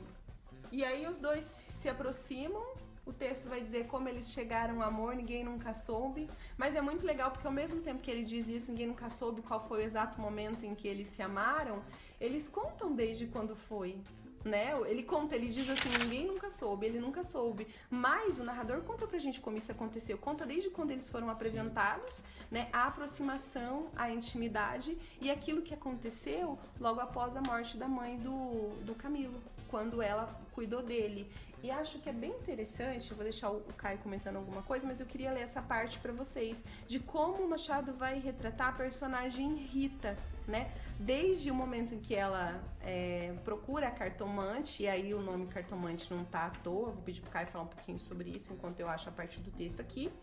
e 0.71 0.83
aí 0.83 1.07
os 1.07 1.19
dois 1.19 1.45
se 1.45 1.87
aproximam. 1.87 2.63
O 3.05 3.13
texto 3.13 3.47
vai 3.47 3.61
dizer 3.61 3.85
como 3.85 4.09
eles 4.09 4.31
chegaram 4.31 4.81
ao 4.81 4.87
amor, 4.87 5.15
ninguém 5.15 5.43
nunca 5.43 5.75
soube. 5.75 6.27
Mas 6.57 6.75
é 6.75 6.81
muito 6.81 7.05
legal 7.05 7.29
porque 7.29 7.45
ao 7.45 7.53
mesmo 7.53 7.79
tempo 7.81 8.01
que 8.01 8.09
ele 8.09 8.23
diz 8.23 8.47
isso, 8.49 8.71
ninguém 8.71 8.87
nunca 8.87 9.11
soube 9.11 9.43
qual 9.43 9.67
foi 9.67 9.83
o 9.83 9.85
exato 9.85 10.19
momento 10.19 10.65
em 10.65 10.73
que 10.73 10.87
eles 10.87 11.07
se 11.09 11.21
amaram, 11.21 11.83
eles 12.19 12.49
contam 12.49 12.95
desde 12.95 13.27
quando 13.27 13.55
foi 13.55 14.01
né? 14.45 14.79
Ele 14.85 15.01
conta, 15.01 15.35
ele 15.35 15.49
diz 15.49 15.67
assim, 15.67 15.89
ninguém 16.03 16.27
nunca 16.27 16.51
soube, 16.51 16.85
ele 16.85 16.99
nunca 16.99 17.23
soube. 17.23 17.67
Mas 17.89 18.39
o 18.39 18.43
narrador 18.43 18.81
conta 18.81 19.07
pra 19.07 19.17
gente 19.17 19.41
como 19.41 19.57
isso 19.57 19.71
aconteceu, 19.71 20.17
conta 20.19 20.45
desde 20.45 20.69
quando 20.69 20.91
eles 20.91 21.09
foram 21.09 21.29
apresentados, 21.29 22.13
Sim. 22.13 22.23
né? 22.51 22.69
A 22.71 22.85
aproximação, 22.85 23.87
a 23.95 24.09
intimidade 24.11 24.95
e 25.19 25.31
aquilo 25.31 25.63
que 25.63 25.73
aconteceu 25.73 26.59
logo 26.79 27.01
após 27.01 27.35
a 27.35 27.41
morte 27.41 27.75
da 27.75 27.87
mãe 27.87 28.17
do, 28.19 28.69
do 28.85 28.93
Camilo, 28.93 29.41
quando 29.67 30.01
ela 30.01 30.27
cuidou 30.53 30.83
dele. 30.83 31.29
E 31.65 31.71
acho 31.71 31.97
que 31.97 32.07
é 32.07 32.13
bem 32.13 32.29
interessante, 32.29 33.11
vou 33.15 33.23
deixar 33.23 33.49
o 33.49 33.59
Caio 33.75 33.97
comentando 33.97 34.35
alguma 34.35 34.61
coisa, 34.61 34.85
mas 34.85 34.99
eu 34.99 35.05
queria 35.07 35.31
ler 35.31 35.41
essa 35.41 35.63
parte 35.63 35.97
para 35.97 36.13
vocês 36.13 36.63
de 36.87 36.99
como 36.99 37.43
o 37.43 37.49
Machado 37.49 37.91
vai 37.91 38.19
retratar 38.19 38.67
a 38.67 38.71
personagem 38.71 39.55
Rita, 39.55 40.15
né? 40.47 40.71
Desde 40.99 41.49
o 41.49 41.55
momento 41.55 41.95
em 41.95 41.99
que 41.99 42.13
ela 42.13 42.63
é, 42.83 43.33
procura 43.43 43.87
a 43.87 43.91
cartomante, 43.91 44.83
e 44.83 44.87
aí 44.87 45.11
o 45.11 45.19
nome 45.23 45.47
cartomante 45.47 46.13
não 46.13 46.23
tá 46.23 46.45
à 46.45 46.49
toa, 46.51 46.91
vou 46.91 47.01
pedir 47.01 47.21
pro 47.21 47.31
Caio 47.31 47.47
falar 47.47 47.63
um 47.63 47.69
pouquinho 47.69 47.97
sobre 47.97 48.29
isso 48.29 48.53
enquanto 48.53 48.79
eu 48.79 48.87
acho 48.87 49.09
a 49.09 49.11
parte 49.11 49.39
do 49.39 49.49
texto 49.49 49.79
aqui. 49.79 50.13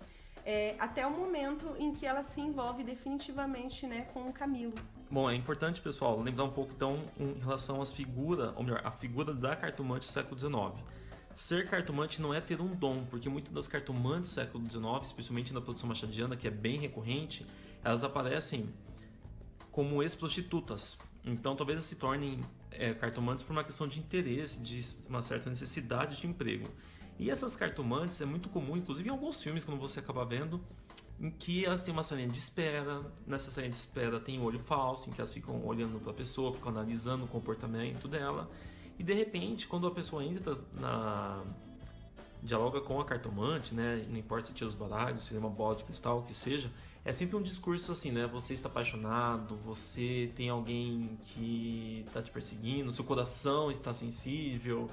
É, 0.47 0.77
até 0.79 1.05
o 1.05 1.11
momento 1.11 1.75
em 1.77 1.93
que 1.93 2.07
ela 2.07 2.23
se 2.23 2.41
envolve 2.41 2.85
definitivamente 2.85 3.85
né, 3.85 4.07
com 4.15 4.29
o 4.29 4.33
Camilo. 4.33 4.75
Bom, 5.11 5.29
é 5.29 5.35
importante, 5.35 5.81
pessoal, 5.81 6.21
lembrar 6.21 6.45
um 6.45 6.53
pouco 6.53 6.73
então 6.73 7.03
em 7.19 7.35
relação 7.41 7.83
às 7.83 7.93
figuras, 7.93 8.55
ou 8.57 8.63
melhor, 8.63 8.81
a 8.85 8.93
figura 8.93 9.35
da 9.35 9.57
cartomante 9.57 10.07
do 10.07 10.13
século 10.13 10.39
XIX. 10.39 11.02
Ser 11.35 11.69
cartomante 11.69 12.21
não 12.21 12.35
é 12.35 12.41
ter 12.41 12.61
um 12.61 12.75
dom, 12.75 13.05
porque 13.05 13.29
muitas 13.29 13.53
das 13.53 13.69
cartomantes 13.69 14.31
do 14.31 14.35
século 14.35 14.65
XIX, 14.65 14.85
especialmente 15.07 15.55
na 15.55 15.61
produção 15.61 15.89
machadiana, 15.89 16.37
que 16.37 16.47
é 16.47 16.51
bem 16.51 16.79
recorrente, 16.79 17.47
elas 17.83 18.05
aparecem 18.05 18.69
como 19.71 20.03
ex-prostitutas. 20.03 20.99
Então 21.25 21.57
talvez 21.57 21.77
elas 21.77 21.85
se 21.85 21.97
tornem 21.97 22.41
é, 22.71 22.93
cartomantes 22.93 23.45
por 23.45 23.53
uma 23.53 23.65
questão 23.65 23.89
de 23.89 23.99
interesse, 23.99 24.61
de 24.61 25.09
uma 25.09 25.23
certa 25.23 25.49
necessidade 25.49 26.21
de 26.21 26.27
emprego. 26.27 26.69
E 27.19 27.31
essas 27.31 27.57
cartomantes 27.57 28.21
é 28.21 28.25
muito 28.25 28.49
comum, 28.49 28.77
inclusive 28.77 29.09
em 29.09 29.13
alguns 29.13 29.43
filmes, 29.43 29.65
quando 29.65 29.79
você 29.79 30.01
acaba 30.01 30.25
vendo, 30.25 30.61
em 31.21 31.31
que 31.31 31.65
elas 31.65 31.83
têm 31.83 31.93
uma 31.93 32.03
salinha 32.03 32.29
de 32.29 32.39
espera. 32.39 33.01
Nessa 33.27 33.51
salinha 33.51 33.71
de 33.71 33.77
espera 33.77 34.19
tem 34.19 34.41
olho 34.41 34.59
falso, 34.59 35.09
em 35.09 35.13
que 35.13 35.21
elas 35.21 35.33
ficam 35.33 35.65
olhando 35.65 36.01
para 36.01 36.11
a 36.11 36.15
pessoa, 36.15 36.53
ficam 36.53 36.71
analisando 36.71 37.25
o 37.25 37.29
comportamento 37.29 38.09
dela. 38.09 38.51
E 39.03 39.05
de 39.05 39.15
repente, 39.15 39.67
quando 39.67 39.85
a 39.89 39.91
pessoa 39.91 40.25
entra 40.25 40.57
na. 40.75 41.43
dialoga 42.41 42.81
com 42.81 43.01
a 43.01 43.05
cartomante, 43.05 43.75
né? 43.75 44.07
Não 44.09 44.17
importa 44.17 44.47
se 44.47 44.55
tira 44.55 44.69
os 44.69 44.77
baralhos, 44.77 45.25
se 45.25 45.35
é 45.35 45.39
uma 45.41 45.51
bola 45.51 45.75
de 45.75 45.83
cristal, 45.83 46.21
o 46.21 46.23
que 46.23 46.33
seja, 46.33 46.71
é 47.05 47.13
sempre 47.13 47.35
um 47.35 47.43
discurso 47.43 47.91
assim, 47.91 48.13
né? 48.13 48.29
Você 48.29 48.55
está 48.55 48.69
apaixonado, 48.69 49.57
você 49.57 50.31
tem 50.37 50.49
alguém 50.51 51.19
que 51.25 52.05
está 52.07 52.23
te 52.23 52.31
perseguindo, 52.31 52.93
seu 52.93 53.05
coração 53.05 53.73
está 53.73 53.93
sensível. 53.93 54.89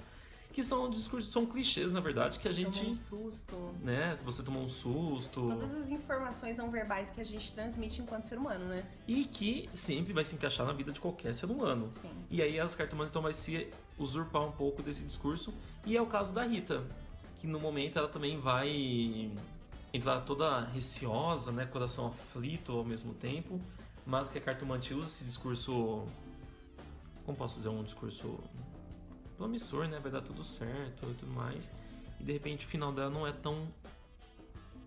Que 0.52 0.64
são 0.64 0.90
discursos, 0.90 1.32
são 1.32 1.46
clichês, 1.46 1.92
na 1.92 2.00
verdade, 2.00 2.40
que 2.40 2.48
a 2.48 2.52
gente. 2.52 2.80
Tomou 2.80 2.92
um 2.92 2.98
susto. 2.98 3.56
Né? 3.82 4.16
Se 4.16 4.24
você 4.24 4.42
tomou 4.42 4.64
um 4.64 4.70
susto. 4.70 5.42
Todas 5.42 5.76
as 5.76 5.90
informações 5.90 6.58
não 6.58 6.72
verbais 6.72 7.12
que 7.12 7.22
a 7.22 7.24
gente 7.24 7.52
transmite 7.52 8.02
enquanto 8.02 8.26
ser 8.26 8.38
humano, 8.38 8.66
né? 8.66 8.84
E 9.08 9.26
que 9.26 9.70
sempre 9.74 10.12
vai 10.12 10.26
se 10.26 10.36
encaixar 10.36 10.66
na 10.66 10.74
vida 10.74 10.92
de 10.92 11.00
qualquer 11.00 11.36
ser 11.36 11.46
humano. 11.50 11.90
Sim. 11.90 12.12
E 12.30 12.42
aí 12.42 12.60
as 12.60 12.74
cartomantes 12.74 13.12
então 13.12 13.22
vai 13.22 13.34
se 13.34 13.68
usurpar 13.98 14.44
um 14.44 14.52
pouco 14.52 14.82
desse 14.82 15.04
discurso. 15.04 15.54
E 15.86 15.96
é 15.96 16.02
o 16.02 16.08
caso 16.08 16.34
da 16.34 16.44
Rita, 16.44 16.84
que 17.40 17.46
no 17.46 17.60
momento 17.60 18.00
ela 18.00 18.10
também 18.10 18.40
vai 18.40 19.32
entrar 19.94 20.22
toda 20.22 20.62
receosa, 20.62 21.52
né? 21.52 21.66
Coração 21.66 22.08
aflito 22.08 22.72
ao 22.72 22.84
mesmo 22.84 23.14
tempo. 23.14 23.62
Mas 24.06 24.32
que 24.32 24.40
a 24.40 24.42
cartomante 24.42 24.96
usa 24.96 25.08
esse 25.08 25.24
discurso. 25.24 26.04
Como 27.24 27.38
posso 27.38 27.58
dizer? 27.58 27.70
Um 27.70 27.84
discurso 27.84 28.40
promissor, 29.40 29.88
né? 29.88 29.98
Vai 30.00 30.12
dar 30.12 30.22
tudo 30.22 30.44
certo 30.44 31.10
e 31.10 31.14
tudo 31.14 31.32
mais. 31.32 31.72
E 32.20 32.24
de 32.24 32.34
repente 32.34 32.66
o 32.66 32.70
final 32.70 32.92
dela 32.92 33.10
não 33.10 33.26
é 33.26 33.32
tão 33.32 33.68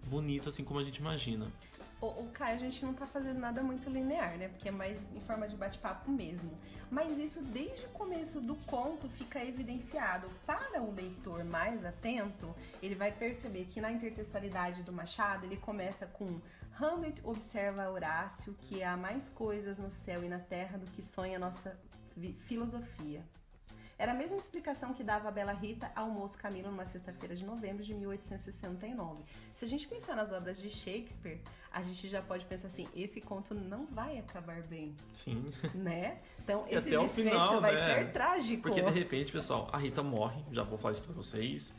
bonito 0.04 0.50
assim 0.50 0.62
como 0.62 0.78
a 0.78 0.84
gente 0.84 0.98
imagina. 0.98 1.50
O, 2.02 2.06
o 2.06 2.32
a 2.40 2.56
gente 2.56 2.84
não 2.84 2.92
tá 2.92 3.06
fazendo 3.06 3.38
nada 3.38 3.62
muito 3.62 3.88
linear, 3.88 4.36
né? 4.36 4.48
Porque 4.48 4.68
é 4.68 4.72
mais 4.72 5.00
em 5.14 5.20
forma 5.20 5.48
de 5.48 5.56
bate-papo 5.56 6.10
mesmo. 6.10 6.50
Mas 6.90 7.18
isso 7.18 7.40
desde 7.40 7.86
o 7.86 7.90
começo 7.90 8.40
do 8.40 8.54
conto 8.66 9.08
fica 9.08 9.42
evidenciado. 9.42 10.28
Para 10.44 10.82
o 10.82 10.92
leitor 10.92 11.42
mais 11.44 11.82
atento, 11.84 12.54
ele 12.82 12.94
vai 12.94 13.10
perceber 13.10 13.64
que 13.72 13.80
na 13.80 13.90
intertextualidade 13.90 14.82
do 14.82 14.92
Machado 14.92 15.46
ele 15.46 15.56
começa 15.56 16.06
com 16.06 16.40
Hamlet 16.78 17.22
observa 17.24 17.88
Horácio 17.88 18.54
que 18.62 18.82
há 18.82 18.96
mais 18.96 19.30
coisas 19.30 19.78
no 19.78 19.90
céu 19.90 20.22
e 20.22 20.28
na 20.28 20.40
terra 20.40 20.76
do 20.76 20.90
que 20.90 21.02
sonha 21.02 21.38
nossa 21.38 21.78
filosofia. 22.46 23.24
Era 24.02 24.10
a 24.10 24.14
mesma 24.16 24.36
explicação 24.36 24.92
que 24.92 25.04
dava 25.04 25.28
a 25.28 25.30
Bela 25.30 25.52
Rita 25.52 25.88
ao 25.94 26.10
moço 26.10 26.36
Camilo 26.36 26.72
numa 26.72 26.84
sexta-feira 26.84 27.36
de 27.36 27.44
novembro 27.44 27.84
de 27.84 27.94
1869. 27.94 29.22
Se 29.52 29.64
a 29.64 29.68
gente 29.68 29.86
pensar 29.86 30.16
nas 30.16 30.32
obras 30.32 30.60
de 30.60 30.68
Shakespeare, 30.68 31.40
a 31.70 31.80
gente 31.82 32.08
já 32.08 32.20
pode 32.20 32.44
pensar 32.46 32.66
assim: 32.66 32.88
esse 32.96 33.20
conto 33.20 33.54
não 33.54 33.86
vai 33.86 34.18
acabar 34.18 34.60
bem. 34.62 34.92
Sim. 35.14 35.48
Né? 35.72 36.18
Então 36.42 36.66
E 36.68 36.74
esse 36.74 36.90
desfecho 36.90 37.14
final, 37.14 37.60
vai 37.60 37.76
né? 37.76 37.94
ser 37.94 38.12
trágico. 38.12 38.62
Porque 38.64 38.82
de 38.82 38.90
repente, 38.90 39.30
pessoal, 39.30 39.70
a 39.72 39.78
Rita 39.78 40.02
morre, 40.02 40.42
já 40.50 40.64
vou 40.64 40.76
falar 40.76 40.94
isso 40.94 41.02
pra 41.04 41.12
vocês. 41.14 41.76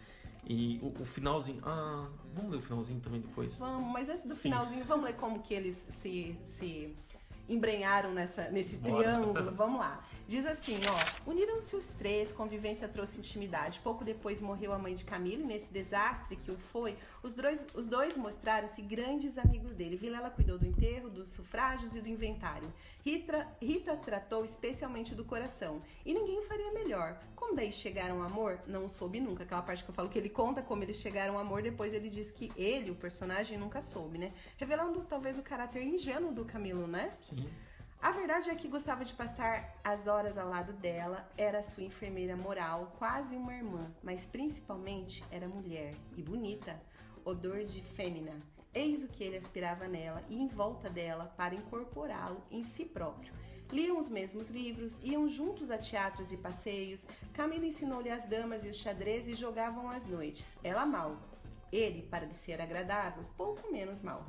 E 0.47 0.79
o, 0.81 0.87
o 1.01 1.05
finalzinho. 1.05 1.61
Ah, 1.65 2.07
vamos 2.33 2.51
ler 2.51 2.57
o 2.59 2.61
finalzinho 2.61 3.01
também 3.01 3.19
depois. 3.19 3.57
Vamos, 3.57 3.91
mas 3.91 4.07
antes 4.07 4.25
do 4.25 4.33
Sim. 4.33 4.43
finalzinho, 4.43 4.85
vamos 4.85 5.03
ler 5.03 5.15
como 5.17 5.41
que 5.43 5.53
eles 5.53 5.85
se, 5.89 6.39
se 6.45 6.95
embrenharam 7.49 8.13
nessa, 8.13 8.49
nesse 8.49 8.77
Bora. 8.77 9.03
triângulo. 9.03 9.51
Vamos 9.51 9.79
lá. 9.81 10.03
Diz 10.27 10.45
assim, 10.45 10.79
ó. 10.87 11.29
Uniram-se 11.29 11.75
os 11.75 11.93
três, 11.93 12.31
convivência 12.31 12.87
trouxe 12.87 13.19
intimidade. 13.19 13.79
Pouco 13.83 14.05
depois 14.05 14.39
morreu 14.39 14.73
a 14.73 14.79
mãe 14.79 14.95
de 14.95 15.03
Camilo 15.03 15.43
e 15.43 15.45
nesse 15.45 15.71
desastre 15.71 16.35
que 16.37 16.51
o 16.51 16.57
foi, 16.57 16.95
os 17.21 17.33
dois, 17.33 17.65
os 17.73 17.87
dois 17.87 18.15
mostraram-se 18.15 18.81
grandes 18.81 19.37
amigos 19.37 19.71
dele. 19.73 19.97
Vilela 19.97 20.29
cuidou 20.29 20.57
do 20.57 20.65
enterro, 20.65 21.09
dos 21.09 21.29
sufrágios 21.29 21.95
e 21.95 22.01
do 22.01 22.07
inventário. 22.07 22.67
Rita, 23.05 23.47
Rita 23.61 23.97
tratou 23.97 24.45
especialmente 24.45 25.13
do 25.13 25.25
coração. 25.25 25.81
E 26.05 26.13
ninguém 26.13 26.41
faria 26.43 26.71
melhor. 26.71 27.19
Como 27.35 27.55
daí 27.55 27.71
chegaram 27.71 28.21
ao 28.21 28.27
amor? 28.27 28.59
Não 28.65 28.87
soube 28.87 29.19
nunca. 29.19 29.43
Aquela 29.43 29.61
parte 29.61 29.83
que 29.83 29.89
eu 29.89 29.93
falo 29.93 30.09
que 30.09 30.17
ele 30.17 30.29
conta 30.29 30.61
como 30.61 30.83
eles 30.83 30.97
chegaram 30.97 31.33
ao 31.35 31.41
amor, 31.41 31.61
depois 31.61 31.93
ele 31.93 32.09
diz 32.09 32.31
que 32.31 32.51
ele, 32.55 32.91
o 32.91 32.95
personagem, 32.95 33.57
nunca 33.57 33.81
soube, 33.81 34.17
né? 34.17 34.31
Revelando 34.57 35.01
talvez 35.01 35.37
o 35.37 35.43
caráter 35.43 35.83
ingênuo 35.83 36.31
do 36.31 36.45
Camilo, 36.45 36.87
né? 36.87 37.11
Sim. 37.21 37.45
A 38.03 38.11
verdade 38.11 38.49
é 38.49 38.55
que 38.55 38.67
gostava 38.67 39.05
de 39.05 39.13
passar 39.13 39.77
as 39.81 40.07
horas 40.07 40.37
ao 40.37 40.49
lado 40.49 40.73
dela, 40.73 41.25
era 41.37 41.63
sua 41.63 41.83
enfermeira 41.83 42.35
moral, 42.35 42.93
quase 42.99 43.33
uma 43.33 43.53
irmã, 43.53 43.87
mas 44.03 44.25
principalmente 44.25 45.23
era 45.31 45.47
mulher 45.47 45.95
e 46.17 46.21
bonita, 46.21 46.77
odor 47.23 47.63
de 47.63 47.81
fêmina. 47.81 48.33
Eis 48.73 49.05
o 49.05 49.07
que 49.07 49.23
ele 49.23 49.37
aspirava 49.37 49.87
nela 49.87 50.21
e 50.27 50.35
em 50.35 50.49
volta 50.49 50.89
dela 50.89 51.33
para 51.37 51.55
incorporá-lo 51.55 52.43
em 52.51 52.61
si 52.61 52.83
próprio. 52.83 53.33
Liam 53.71 53.97
os 53.97 54.09
mesmos 54.09 54.49
livros, 54.49 54.99
iam 55.01 55.29
juntos 55.29 55.71
a 55.71 55.77
teatros 55.77 56.29
e 56.33 56.35
passeios. 56.35 57.07
Camila 57.33 57.65
ensinou-lhe 57.65 58.09
as 58.09 58.27
damas 58.27 58.65
e 58.65 58.67
os 58.67 58.75
xadrez 58.75 59.29
e 59.29 59.33
jogavam 59.33 59.89
às 59.89 60.05
noites. 60.05 60.57
Ela 60.61 60.85
mal. 60.85 61.15
Ele, 61.71 62.01
para 62.01 62.25
lhe 62.25 62.33
ser 62.33 62.59
agradável, 62.59 63.23
pouco 63.37 63.71
menos 63.71 64.01
mal. 64.01 64.25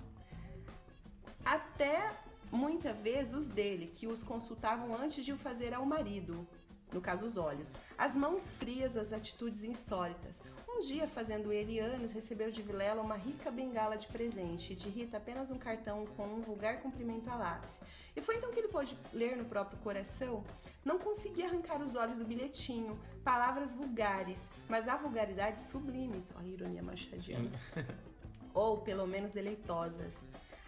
Até 1.44 2.10
muita 2.54 2.92
vez 2.92 3.34
os 3.34 3.48
dele, 3.48 3.92
que 3.96 4.06
os 4.06 4.22
consultavam 4.22 4.94
antes 4.94 5.24
de 5.24 5.32
o 5.32 5.36
fazer 5.36 5.74
ao 5.74 5.84
marido, 5.84 6.46
no 6.92 7.00
caso 7.00 7.26
os 7.26 7.36
olhos. 7.36 7.72
As 7.98 8.14
mãos 8.14 8.52
frias, 8.52 8.96
as 8.96 9.12
atitudes 9.12 9.64
insólitas. 9.64 10.40
Um 10.68 10.80
dia, 10.80 11.08
fazendo 11.08 11.52
ele 11.52 11.80
anos, 11.80 12.12
recebeu 12.12 12.50
de 12.50 12.62
Vilela 12.62 13.02
uma 13.02 13.16
rica 13.16 13.50
bengala 13.50 13.96
de 13.96 14.06
presente 14.06 14.72
e 14.72 14.76
de 14.76 14.88
Rita 14.88 15.16
apenas 15.16 15.50
um 15.50 15.58
cartão 15.58 16.06
com 16.16 16.24
um 16.24 16.40
vulgar 16.40 16.80
cumprimento 16.80 17.28
a 17.28 17.34
lápis. 17.34 17.80
E 18.16 18.20
foi 18.20 18.36
então 18.36 18.50
que 18.50 18.60
ele 18.60 18.68
pôde 18.68 18.96
ler 19.12 19.36
no 19.36 19.44
próprio 19.44 19.78
coração. 19.80 20.44
Não 20.84 20.98
conseguia 20.98 21.46
arrancar 21.46 21.82
os 21.82 21.96
olhos 21.96 22.18
do 22.18 22.24
bilhetinho, 22.24 22.98
palavras 23.24 23.74
vulgares, 23.74 24.48
mas 24.68 24.86
há 24.86 24.96
vulgaridades 24.96 25.66
sublimes, 25.66 26.32
olha 26.36 26.46
a 26.46 26.50
ironia 26.50 26.82
machadiana, 26.82 27.50
ou 28.54 28.78
pelo 28.78 29.06
menos 29.06 29.32
deleitosas. 29.32 30.22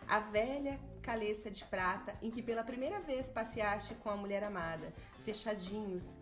A 0.08 0.20
velha 0.20 0.78
caleça 1.06 1.48
de 1.48 1.64
prata 1.64 2.12
em 2.20 2.32
que 2.32 2.42
pela 2.42 2.64
primeira 2.64 2.98
vez 2.98 3.28
passeaste 3.28 3.94
com 3.94 4.10
a 4.10 4.16
mulher 4.16 4.42
amada. 4.42 4.92
Fechadinhos, 5.24 6.16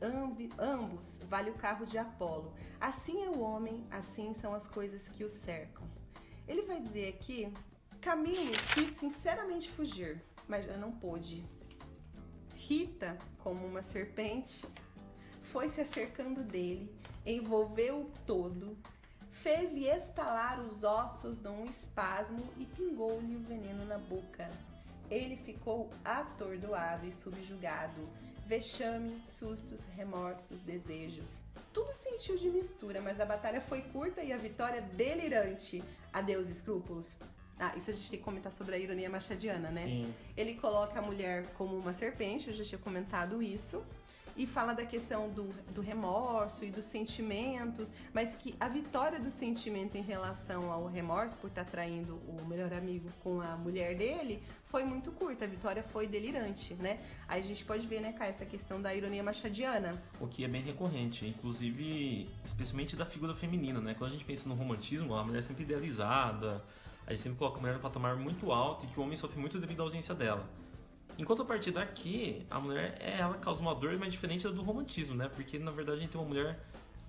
ambos, 0.59 1.19
vale 1.23 1.51
o 1.51 1.55
carro 1.55 1.87
de 1.87 1.97
Apolo. 1.97 2.55
Assim 2.79 3.25
é 3.25 3.31
o 3.31 3.41
homem, 3.41 3.87
assim 3.91 4.35
são 4.35 4.55
as 4.55 4.69
coisas 4.69 5.09
que 5.09 5.25
o 5.25 5.31
cercam. 5.31 5.83
Ele 6.47 6.63
vai 6.63 6.81
dizer 6.81 7.09
aqui: 7.09 7.51
Camilo 8.03 8.53
quis 8.75 8.93
sinceramente 8.93 9.71
fugir, 9.71 10.23
mas 10.47 10.67
já 10.67 10.77
não 10.77 10.93
pôde. 10.93 11.43
Rita, 12.57 13.17
como 13.39 13.67
uma 13.67 13.83
serpente, 13.83 14.67
foi 15.51 15.69
se 15.69 15.81
acercando 15.81 16.43
dele, 16.43 16.95
envolveu-o 17.25 18.11
todo, 18.27 18.77
fez-lhe 19.43 19.87
estalar 19.87 20.61
os 20.61 20.85
ossos 20.85 21.41
num 21.41 21.65
espasmo 21.65 22.43
e 22.59 22.67
pingou-lhe 22.67 23.37
o 23.37 23.41
veneno 23.41 23.85
na 23.87 23.99
boca. 23.99 24.49
Ele 25.11 25.37
ficou 25.37 25.91
atordoado 26.05 27.07
e 27.07 27.13
subjugado, 27.13 28.01
vexame, 28.47 29.17
sustos, 29.39 29.87
remorsos, 29.97 30.61
desejos. 30.61 31.43
Tudo 31.73 31.93
sentiu 31.93 32.39
de 32.39 32.49
mistura, 32.51 33.01
mas 33.01 33.21
a 33.21 33.25
batalha 33.25 33.61
foi 33.61 33.83
curta 33.83 34.23
e 34.23 34.33
a 34.33 34.37
vitória 34.37 34.81
delirante. 34.81 35.83
Adeus, 36.13 36.49
escrúpulos. 36.49 37.09
Ah, 37.59 37.73
isso 37.77 37.91
a 37.91 37.95
gente 37.95 38.11
tem 38.11 38.19
que 38.19 38.25
comentar 38.25 38.53
sobre 38.53 38.75
a 38.75 38.79
ironia 38.79 39.09
machadiana, 39.09 39.71
né? 39.71 39.85
Sim. 39.85 40.15
Ele 40.37 40.55
coloca 40.55 40.99
a 40.99 41.03
mulher 41.03 41.47
como 41.55 41.77
uma 41.79 41.93
serpente, 41.93 42.49
eu 42.49 42.55
já 42.55 42.65
tinha 42.65 42.79
comentado 42.79 43.43
isso. 43.43 43.85
E 44.37 44.47
fala 44.47 44.75
da 44.75 44.85
questão 44.85 45.31
do, 45.31 45.45
do 45.73 45.81
remorso 45.81 46.65
e 46.65 46.71
dos 46.71 46.85
sentimentos, 46.85 47.93
mas 48.13 48.35
que 48.35 48.55
a 48.59 48.69
vitória 48.69 49.21
do 49.21 49.31
sentimento 49.31 49.97
em 49.97 50.03
relação 50.03 50.73
ao 50.73 50.87
remorso, 50.87 51.37
por 51.37 51.49
estar 51.49 51.65
traindo 51.65 52.17
o 52.27 52.45
melhor 52.47 52.73
amigo 52.73 53.09
com 53.23 53.41
a 53.41 53.57
mulher 53.57 53.97
dele, 53.97 54.43
foi 54.65 54.83
muito 54.85 55.13
curta. 55.13 55.45
A 55.45 55.49
vitória 55.49 55.85
foi 55.85 56.09
delirante, 56.09 56.75
né? 56.75 56.99
Aí 57.29 57.41
a 57.41 57.45
gente 57.45 57.65
pode 57.65 57.87
ver, 57.87 58.01
né, 58.01 58.13
Kai, 58.13 58.31
essa 58.31 58.45
questão 58.45 58.83
da 58.83 58.93
ironia 58.93 59.23
machadiana. 59.23 60.03
O 60.21 60.27
que 60.27 60.45
é 60.45 60.49
bem 60.49 60.63
recorrente, 60.63 61.27
inclusive, 61.27 62.29
especialmente 62.45 62.97
da 62.97 63.07
figura 63.07 63.35
feminina, 63.35 63.81
né? 63.81 63.95
Quando 63.95 64.11
a 64.11 64.15
gente 64.15 64.25
pensa 64.25 64.49
no 64.49 64.57
romantismo, 64.57 65.15
a 65.15 65.23
mulher 65.23 65.39
é 65.39 65.43
sempre 65.43 65.63
idealizada, 65.63 66.61
a 67.07 67.13
gente 67.13 67.23
sempre 67.23 67.39
coloca 67.39 67.59
a 67.59 67.61
mulher 67.61 67.75
no 67.75 67.81
patamar 67.81 68.17
muito 68.17 68.51
alto 68.51 68.85
e 68.85 68.89
que 68.89 68.99
o 68.99 69.03
homem 69.03 69.17
sofre 69.17 69.39
muito 69.39 69.59
devido 69.61 69.81
à 69.81 69.83
ausência 69.85 70.15
dela. 70.15 70.45
Enquanto 71.19 71.43
a 71.43 71.45
partir 71.45 71.71
daqui, 71.71 72.45
a 72.51 72.59
mulher, 72.59 72.97
é, 73.01 73.19
ela 73.19 73.35
causa 73.35 73.61
uma 73.61 73.75
dor, 73.75 73.97
mas 73.99 74.13
diferente 74.13 74.45
da 74.45 74.51
do 74.51 74.63
romantismo, 74.63 75.15
né? 75.15 75.29
Porque 75.29 75.59
na 75.59 75.71
verdade 75.71 75.99
a 75.99 76.01
gente 76.01 76.11
tem 76.11 76.21
uma 76.21 76.27
mulher 76.27 76.59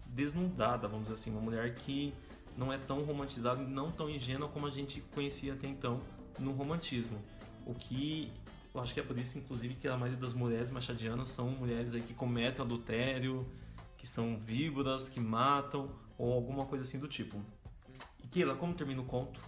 desnudada, 0.07 0.87
vamos 0.87 1.03
dizer 1.07 1.15
assim, 1.15 1.31
uma 1.31 1.41
mulher 1.41 1.73
que 1.73 2.13
não 2.57 2.71
é 2.71 2.77
tão 2.77 3.03
romantizada 3.03 3.61
e 3.61 3.65
não 3.65 3.91
tão 3.91 4.09
ingênua 4.09 4.47
como 4.47 4.67
a 4.67 4.69
gente 4.69 5.01
conhecia 5.13 5.53
até 5.53 5.67
então 5.67 5.99
no 6.39 6.51
romantismo. 6.51 7.19
O 7.65 7.73
que 7.73 8.31
eu 8.73 8.81
acho 8.81 8.93
que 8.93 8.99
é 8.99 9.03
por 9.03 9.17
isso, 9.17 9.37
inclusive, 9.37 9.73
que 9.75 9.87
a 9.87 9.97
maioria 9.97 10.19
das 10.19 10.33
mulheres 10.33 10.69
machadianas 10.69 11.29
são 11.29 11.49
mulheres 11.49 11.93
aí 11.93 12.01
que 12.01 12.13
cometem 12.13 12.63
adultério, 12.63 13.47
que 13.97 14.05
são 14.05 14.37
víboras, 14.37 15.07
que 15.07 15.19
matam, 15.19 15.89
ou 16.17 16.33
alguma 16.33 16.65
coisa 16.65 16.83
assim 16.83 16.99
do 16.99 17.07
tipo. 17.07 17.41
E 18.21 18.27
Keila, 18.27 18.53
como 18.55 18.73
termina 18.73 19.01
o 19.01 19.05
conto? 19.05 19.39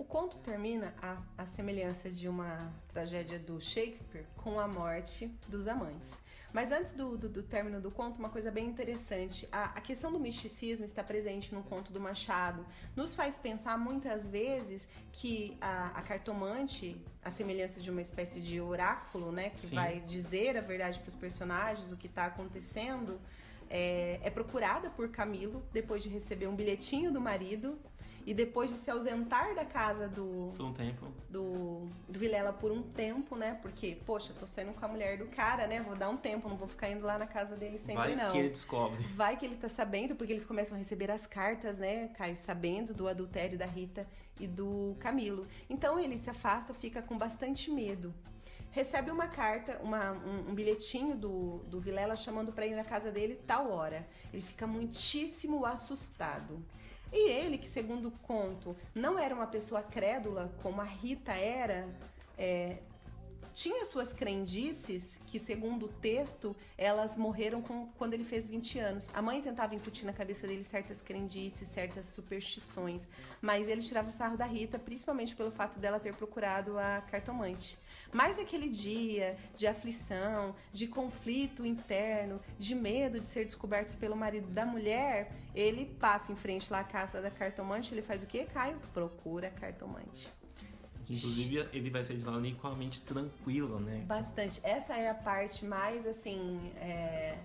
O 0.00 0.04
conto 0.04 0.38
termina 0.38 0.94
a, 1.02 1.18
a 1.36 1.46
semelhança 1.46 2.10
de 2.10 2.26
uma 2.26 2.56
tragédia 2.88 3.38
do 3.38 3.60
Shakespeare 3.60 4.24
com 4.34 4.58
a 4.58 4.66
morte 4.66 5.26
dos 5.46 5.68
amantes. 5.68 6.08
Mas 6.54 6.72
antes 6.72 6.94
do, 6.94 7.18
do, 7.18 7.28
do 7.28 7.42
término 7.42 7.82
do 7.82 7.90
conto, 7.90 8.18
uma 8.18 8.30
coisa 8.30 8.50
bem 8.50 8.66
interessante. 8.66 9.46
A, 9.52 9.64
a 9.64 9.80
questão 9.82 10.10
do 10.10 10.18
misticismo 10.18 10.86
está 10.86 11.04
presente 11.04 11.54
no 11.54 11.62
conto 11.62 11.92
do 11.92 12.00
Machado. 12.00 12.64
Nos 12.96 13.14
faz 13.14 13.38
pensar 13.38 13.76
muitas 13.76 14.26
vezes 14.26 14.88
que 15.12 15.58
a, 15.60 15.88
a 15.88 16.02
cartomante, 16.02 16.96
a 17.22 17.30
semelhança 17.30 17.78
de 17.78 17.90
uma 17.90 18.00
espécie 18.00 18.40
de 18.40 18.58
oráculo, 18.58 19.30
né? 19.30 19.50
Que 19.50 19.66
Sim. 19.66 19.74
vai 19.74 20.00
dizer 20.00 20.56
a 20.56 20.62
verdade 20.62 20.98
para 20.98 21.10
os 21.10 21.14
personagens, 21.14 21.92
o 21.92 21.96
que 21.98 22.06
está 22.06 22.24
acontecendo. 22.24 23.20
é, 23.68 24.18
é 24.22 24.30
procurada 24.30 24.88
por 24.88 25.10
Camilo 25.10 25.62
depois 25.74 26.02
de 26.02 26.08
receber 26.08 26.46
um 26.46 26.56
bilhetinho 26.56 27.12
do 27.12 27.20
marido 27.20 27.78
e 28.26 28.34
depois 28.34 28.70
de 28.70 28.78
se 28.78 28.90
ausentar 28.90 29.54
da 29.54 29.64
casa 29.64 30.08
do. 30.08 30.48
Por 30.56 30.66
um 30.66 30.72
tempo. 30.72 31.06
Do, 31.28 31.88
do 32.08 32.18
Vilela 32.18 32.52
por 32.52 32.70
um 32.70 32.82
tempo, 32.82 33.36
né? 33.36 33.58
Porque, 33.62 33.98
poxa, 34.06 34.32
tô 34.38 34.46
saindo 34.46 34.72
com 34.72 34.84
a 34.84 34.88
mulher 34.88 35.18
do 35.18 35.26
cara, 35.26 35.66
né? 35.66 35.80
Vou 35.80 35.96
dar 35.96 36.08
um 36.08 36.16
tempo, 36.16 36.48
não 36.48 36.56
vou 36.56 36.68
ficar 36.68 36.90
indo 36.90 37.04
lá 37.04 37.18
na 37.18 37.26
casa 37.26 37.56
dele 37.56 37.78
sempre, 37.78 37.94
Vai 37.94 38.16
não. 38.16 38.32
que 38.32 38.38
ele 38.38 38.50
descobre. 38.50 39.02
Vai 39.14 39.36
que 39.36 39.44
ele 39.44 39.56
tá 39.56 39.68
sabendo, 39.68 40.14
porque 40.14 40.32
eles 40.32 40.44
começam 40.44 40.76
a 40.76 40.78
receber 40.78 41.10
as 41.10 41.26
cartas, 41.26 41.78
né, 41.78 42.08
Caio, 42.08 42.36
sabendo 42.36 42.92
do 42.92 43.08
adultério 43.08 43.58
da 43.58 43.66
Rita 43.66 44.06
e 44.38 44.46
do 44.46 44.96
Camilo. 45.00 45.46
Então 45.68 45.98
ele 45.98 46.18
se 46.18 46.28
afasta, 46.30 46.74
fica 46.74 47.02
com 47.02 47.16
bastante 47.16 47.70
medo 47.70 48.14
recebe 48.70 49.10
uma 49.10 49.26
carta, 49.26 49.80
uma, 49.82 50.12
um, 50.12 50.50
um, 50.50 50.54
bilhetinho 50.54 51.16
do, 51.16 51.58
do 51.66 51.80
Vilela 51.80 52.14
chamando 52.14 52.52
para 52.52 52.66
ir 52.66 52.74
na 52.74 52.84
casa 52.84 53.10
dele 53.10 53.40
tal 53.46 53.70
hora. 53.72 54.06
Ele 54.32 54.42
fica 54.42 54.66
muitíssimo 54.66 55.64
assustado. 55.66 56.62
E 57.12 57.30
ele, 57.30 57.58
que 57.58 57.68
segundo 57.68 58.08
o 58.08 58.12
conto, 58.26 58.76
não 58.94 59.18
era 59.18 59.34
uma 59.34 59.46
pessoa 59.46 59.82
crédula 59.82 60.50
como 60.62 60.80
a 60.80 60.84
Rita 60.84 61.32
era, 61.32 61.88
é, 62.38 62.78
tinha 63.54 63.84
suas 63.86 64.12
crendices, 64.12 65.18
que 65.26 65.38
segundo 65.38 65.86
o 65.86 65.88
texto, 65.88 66.54
elas 66.76 67.16
morreram 67.16 67.60
com, 67.60 67.88
quando 67.98 68.14
ele 68.14 68.24
fez 68.24 68.46
20 68.46 68.78
anos. 68.78 69.08
A 69.12 69.20
mãe 69.20 69.42
tentava 69.42 69.74
incutir 69.74 70.04
na 70.04 70.12
cabeça 70.12 70.46
dele 70.46 70.64
certas 70.64 71.02
crendices, 71.02 71.68
certas 71.68 72.06
superstições, 72.06 73.06
mas 73.40 73.68
ele 73.68 73.82
tirava 73.82 74.10
sarro 74.10 74.36
da 74.36 74.46
Rita, 74.46 74.78
principalmente 74.78 75.34
pelo 75.34 75.50
fato 75.50 75.78
dela 75.78 76.00
ter 76.00 76.14
procurado 76.14 76.78
a 76.78 77.02
cartomante. 77.10 77.78
Mas 78.12 78.38
aquele 78.38 78.68
dia 78.68 79.36
de 79.56 79.66
aflição, 79.66 80.54
de 80.72 80.86
conflito 80.86 81.64
interno, 81.64 82.40
de 82.58 82.74
medo 82.74 83.20
de 83.20 83.28
ser 83.28 83.44
descoberto 83.44 83.96
pelo 83.98 84.16
marido 84.16 84.48
da 84.48 84.66
mulher, 84.66 85.32
ele 85.54 85.86
passa 85.86 86.32
em 86.32 86.36
frente 86.36 86.72
lá 86.72 86.80
à 86.80 86.84
casa 86.84 87.20
da 87.20 87.30
cartomante, 87.30 87.94
ele 87.94 88.02
faz 88.02 88.22
o 88.22 88.26
quê, 88.26 88.46
Caio? 88.52 88.78
Procura 88.92 89.48
a 89.48 89.50
cartomante. 89.50 90.39
Inclusive, 91.10 91.68
ele 91.72 91.90
vai 91.90 92.04
sair 92.04 92.18
de 92.18 92.24
lá 92.24 92.38
nem 92.38 92.54
com 92.54 92.68
a 92.68 92.74
mente 92.74 93.02
tranquila, 93.02 93.80
né? 93.80 94.04
Bastante. 94.06 94.60
Essa 94.62 94.96
é 94.96 95.10
a 95.10 95.14
parte 95.14 95.64
mais, 95.64 96.06
assim, 96.06 96.60
é... 96.76 97.36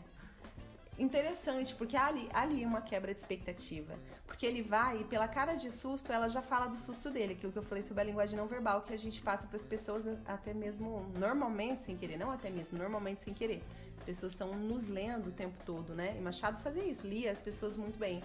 interessante, 0.99 1.73
porque 1.73 1.97
há 1.97 2.05
ali, 2.05 2.29
há 2.31 2.41
ali 2.41 2.63
uma 2.63 2.81
quebra 2.81 3.11
de 3.11 3.19
expectativa. 3.19 3.97
Porque 4.27 4.45
ele 4.45 4.61
vai 4.61 5.01
e 5.01 5.03
pela 5.05 5.27
cara 5.27 5.55
de 5.55 5.71
susto, 5.71 6.11
ela 6.11 6.27
já 6.27 6.41
fala 6.41 6.67
do 6.67 6.75
susto 6.75 7.09
dele, 7.09 7.33
aquilo 7.33 7.51
que 7.51 7.57
eu 7.57 7.63
falei 7.63 7.83
sobre 7.83 8.01
a 8.01 8.05
linguagem 8.05 8.37
não 8.37 8.47
verbal, 8.47 8.81
que 8.81 8.93
a 8.93 8.97
gente 8.97 9.21
passa 9.21 9.47
para 9.47 9.55
as 9.55 9.65
pessoas 9.65 10.05
até 10.27 10.53
mesmo 10.53 11.11
normalmente 11.17 11.81
sem 11.81 11.97
querer, 11.97 12.17
não 12.17 12.31
até 12.31 12.49
mesmo, 12.49 12.77
normalmente 12.77 13.21
sem 13.21 13.33
querer. 13.33 13.63
As 13.97 14.03
pessoas 14.03 14.33
estão 14.33 14.53
nos 14.55 14.87
lendo 14.87 15.29
o 15.29 15.31
tempo 15.31 15.55
todo, 15.65 15.95
né? 15.95 16.15
E 16.17 16.21
Machado 16.21 16.61
fazia 16.61 16.83
isso, 16.83 17.07
lia 17.07 17.31
as 17.31 17.39
pessoas 17.39 17.75
muito 17.75 17.97
bem. 17.97 18.21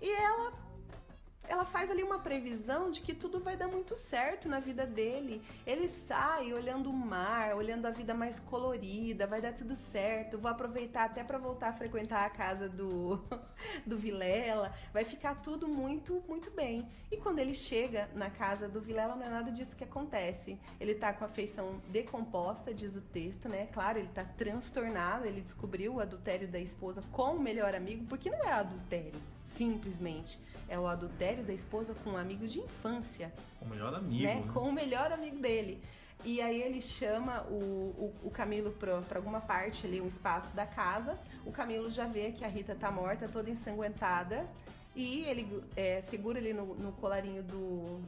E 0.00 0.10
ela 0.10 0.52
ela 1.48 1.64
faz 1.64 1.90
ali 1.90 2.02
uma 2.02 2.18
previsão 2.18 2.90
de 2.90 3.00
que 3.00 3.12
tudo 3.12 3.40
vai 3.40 3.56
dar 3.56 3.68
muito 3.68 3.96
certo 3.96 4.48
na 4.48 4.60
vida 4.60 4.86
dele. 4.86 5.42
Ele 5.66 5.88
sai 5.88 6.52
olhando 6.52 6.88
o 6.88 6.92
mar, 6.92 7.54
olhando 7.56 7.86
a 7.86 7.90
vida 7.90 8.14
mais 8.14 8.38
colorida, 8.38 9.26
vai 9.26 9.40
dar 9.40 9.52
tudo 9.52 9.74
certo. 9.74 10.38
Vou 10.38 10.50
aproveitar 10.50 11.04
até 11.04 11.24
para 11.24 11.38
voltar 11.38 11.68
a 11.70 11.72
frequentar 11.72 12.24
a 12.24 12.30
casa 12.30 12.68
do 12.68 13.20
do 13.86 13.96
Vilela, 13.96 14.72
vai 14.92 15.04
ficar 15.04 15.34
tudo 15.36 15.68
muito 15.68 16.22
muito 16.28 16.50
bem. 16.50 16.88
E 17.10 17.16
quando 17.16 17.40
ele 17.40 17.54
chega 17.54 18.08
na 18.14 18.30
casa 18.30 18.68
do 18.68 18.80
Vilela, 18.80 19.14
não 19.14 19.26
é 19.26 19.28
nada 19.28 19.50
disso 19.50 19.76
que 19.76 19.84
acontece. 19.84 20.58
Ele 20.80 20.94
tá 20.94 21.12
com 21.12 21.24
a 21.24 21.28
feição 21.28 21.80
decomposta, 21.88 22.72
diz 22.72 22.96
o 22.96 23.02
texto, 23.02 23.48
né? 23.48 23.68
Claro, 23.72 23.98
ele 23.98 24.08
tá 24.08 24.24
transtornado, 24.24 25.26
ele 25.26 25.42
descobriu 25.42 25.94
o 25.94 26.00
adultério 26.00 26.48
da 26.48 26.58
esposa 26.58 27.02
com 27.12 27.34
o 27.34 27.40
melhor 27.40 27.74
amigo, 27.74 28.06
porque 28.06 28.30
não 28.30 28.42
é 28.44 28.52
adultério, 28.52 29.20
simplesmente 29.56 30.38
é 30.68 30.78
o 30.78 30.86
adultério 30.86 31.44
da 31.44 31.52
esposa 31.52 31.94
com 32.02 32.10
um 32.10 32.16
amigo 32.16 32.46
de 32.46 32.60
infância. 32.60 33.32
O 33.60 33.66
melhor 33.66 33.94
amigo. 33.94 34.24
Né? 34.24 34.42
Com 34.52 34.60
o 34.60 34.72
melhor 34.72 35.12
amigo 35.12 35.38
dele. 35.38 35.82
E 36.24 36.40
aí 36.40 36.62
ele 36.62 36.80
chama 36.80 37.42
o, 37.50 37.54
o, 37.54 38.14
o 38.24 38.30
Camilo 38.30 38.70
para 38.72 39.16
alguma 39.16 39.40
parte 39.40 39.86
ali, 39.86 40.00
um 40.00 40.06
espaço 40.06 40.54
da 40.54 40.64
casa. 40.64 41.18
O 41.44 41.50
Camilo 41.50 41.90
já 41.90 42.06
vê 42.06 42.32
que 42.32 42.44
a 42.44 42.48
Rita 42.48 42.74
tá 42.74 42.90
morta, 42.90 43.28
toda 43.28 43.50
ensanguentada. 43.50 44.48
E 44.94 45.24
ele 45.24 45.62
é, 45.76 46.00
segura 46.02 46.38
ele 46.38 46.52
no, 46.52 46.74
no 46.74 46.92
colarinho 46.92 47.42
do, 47.42 48.00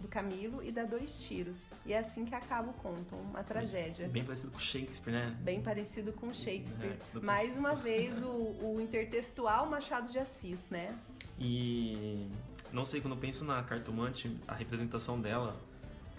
do 0.00 0.08
Camilo 0.08 0.62
e 0.62 0.72
dá 0.72 0.84
dois 0.84 1.22
tiros. 1.22 1.56
E 1.84 1.92
é 1.92 1.98
assim 1.98 2.24
que 2.24 2.34
acaba 2.34 2.70
o 2.70 2.74
conto, 2.74 3.16
uma 3.16 3.42
tragédia. 3.42 4.08
Bem 4.08 4.24
parecido 4.24 4.52
com 4.52 4.58
Shakespeare, 4.58 5.12
né? 5.12 5.36
Bem 5.40 5.60
parecido 5.60 6.12
com 6.12 6.32
Shakespeare. 6.32 6.96
É, 7.14 7.18
Mais 7.18 7.56
uma 7.56 7.74
vez 7.76 8.22
o, 8.22 8.28
o 8.28 8.80
intertextual 8.80 9.68
Machado 9.68 10.10
de 10.10 10.18
Assis, 10.18 10.58
né? 10.70 10.96
E 11.40 12.28
não 12.72 12.84
sei, 12.84 13.00
quando 13.00 13.14
eu 13.14 13.20
penso 13.20 13.44
na 13.44 13.62
cartomante, 13.64 14.30
a 14.46 14.54
representação 14.54 15.20
dela, 15.20 15.60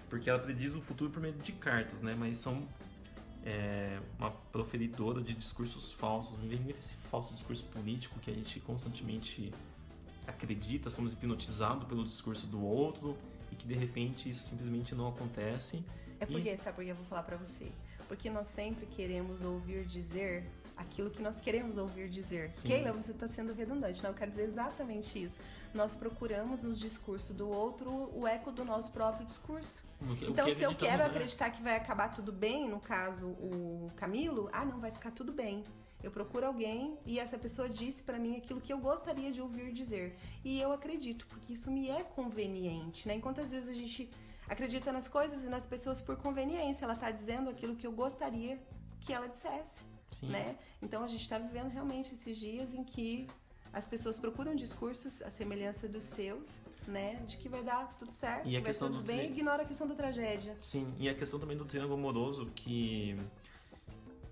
porque 0.10 0.30
ela 0.30 0.40
prediz 0.40 0.76
o 0.76 0.82
futuro 0.82 1.10
por 1.10 1.22
meio 1.22 1.34
de 1.34 1.54
cartas, 1.54 2.02
né? 2.02 2.14
Mas 2.18 2.40
são 2.40 2.68
é, 3.46 4.00
uma 4.20 4.32
proferidora 4.32 5.22
de 5.22 5.34
discursos 5.34 5.94
falsos, 5.94 6.38
me 6.40 6.48
vem 6.48 6.60
muito 6.60 6.80
esse 6.80 6.98
falso 7.10 7.34
discurso 7.34 7.64
político 7.66 8.20
que 8.20 8.30
a 8.30 8.34
gente 8.34 8.60
constantemente 8.60 9.54
acredita, 10.28 10.90
somos 10.90 11.14
hipnotizados 11.14 11.88
pelo 11.88 12.04
discurso 12.04 12.48
do 12.48 12.62
outro 12.62 13.18
e 13.54 13.56
que 13.56 13.68
de 13.68 13.76
repente 13.76 14.30
isso 14.30 14.50
simplesmente 14.50 14.94
não 14.96 15.08
acontece. 15.08 15.84
É 16.20 16.26
porque, 16.26 16.50
e... 16.50 16.58
sabe 16.58 16.76
por 16.76 16.84
que 16.84 16.92
eu 16.92 16.96
vou 16.96 17.06
falar 17.06 17.24
para 17.24 17.38
você? 17.38 17.72
Porque 18.08 18.30
nós 18.30 18.48
sempre 18.48 18.86
queremos 18.88 19.42
ouvir 19.44 19.86
dizer 19.86 20.44
aquilo 20.76 21.10
que 21.12 21.22
nós 21.22 21.40
queremos 21.40 21.78
ouvir 21.78 22.10
dizer. 22.10 22.52
Sim. 22.52 22.68
Keila, 22.68 22.92
você 22.92 23.12
está 23.12 23.28
sendo 23.28 23.54
redundante. 23.54 24.02
Não, 24.02 24.10
eu 24.10 24.16
quero 24.16 24.32
dizer 24.32 24.44
exatamente 24.44 25.24
isso. 25.24 25.40
Nós 25.74 25.96
procuramos 25.96 26.62
nos 26.62 26.80
discursos 26.80 27.36
do 27.36 27.48
outro 27.48 28.10
o 28.14 28.28
eco 28.28 28.52
do 28.52 28.66
nosso 28.66 28.92
próprio 28.92 29.26
discurso. 29.26 29.82
Que, 30.18 30.26
então, 30.26 30.54
se 30.54 30.64
eu 30.64 30.74
quero 30.74 30.98
né? 30.98 31.06
acreditar 31.06 31.52
que 31.52 31.62
vai 31.62 31.78
acabar 31.78 32.10
tudo 32.10 32.32
bem, 32.32 32.68
no 32.68 32.80
caso 32.80 33.28
o 33.28 33.88
Camilo, 33.96 34.50
ah, 34.52 34.66
não, 34.66 34.80
vai 34.80 34.92
ficar 34.92 35.12
tudo 35.12 35.32
bem. 35.32 35.64
Eu 36.04 36.12
procuro 36.12 36.46
alguém 36.46 36.98
e 37.06 37.18
essa 37.18 37.38
pessoa 37.38 37.70
disse 37.70 38.04
para 38.04 38.20
mim 38.20 38.36
aquilo 38.36 38.60
que 38.60 38.72
eu 38.72 38.78
gostaria 38.78 39.32
de 39.32 39.42
ouvir 39.42 39.72
dizer. 39.72 40.18
E 40.44 40.60
eu 40.60 40.74
acredito, 40.74 41.26
porque 41.28 41.54
isso 41.54 41.72
me 41.72 41.90
é 41.90 42.04
conveniente, 42.04 43.08
né? 43.08 43.16
Enquanto 43.16 43.40
às 43.42 43.52
vezes 43.52 43.70
a 43.70 43.74
gente 43.74 44.10
acredita 44.48 44.92
nas 44.92 45.08
coisas 45.08 45.46
e 45.46 45.50
nas 45.50 45.66
pessoas 45.66 46.02
por 46.02 46.18
conveniência, 46.18 46.84
ela 46.84 46.96
tá 46.96 47.10
dizendo 47.10 47.50
aquilo 47.50 47.76
que 47.76 47.88
eu 47.88 47.92
gostaria 47.92 48.60
que 49.00 49.14
ela 49.14 49.28
dissesse. 49.28 49.94
Sim. 50.12 50.28
né? 50.28 50.56
Então 50.82 51.04
a 51.04 51.08
gente 51.08 51.22
está 51.22 51.38
vivendo 51.38 51.70
realmente 51.70 52.14
esses 52.14 52.38
dias 52.38 52.74
em 52.74 52.84
que 52.84 53.28
as 53.72 53.88
pessoas 53.88 54.20
procuram 54.20 54.54
discursos 54.54 55.22
à 55.24 55.32
semelhança 55.32 55.88
dos 55.88 56.04
seus, 56.04 56.58
né? 56.88 57.16
De 57.26 57.38
que 57.38 57.50
vai 57.50 57.64
dar 57.64 57.88
tudo 57.98 58.12
certo, 58.12 58.48
e 58.48 58.56
a 58.56 58.60
vai 58.60 58.70
questão 58.70 58.92
tudo 58.92 59.04
bem, 59.04 59.20
tri... 59.20 59.32
ignora 59.32 59.64
a 59.64 59.66
questão 59.66 59.88
da 59.88 59.96
tragédia. 59.96 60.56
Sim, 60.64 60.94
e 61.00 61.10
a 61.10 61.16
questão 61.16 61.40
também 61.40 61.58
do 61.58 61.66
triângulo 61.66 61.96
amoroso, 61.96 62.46
que 62.56 63.18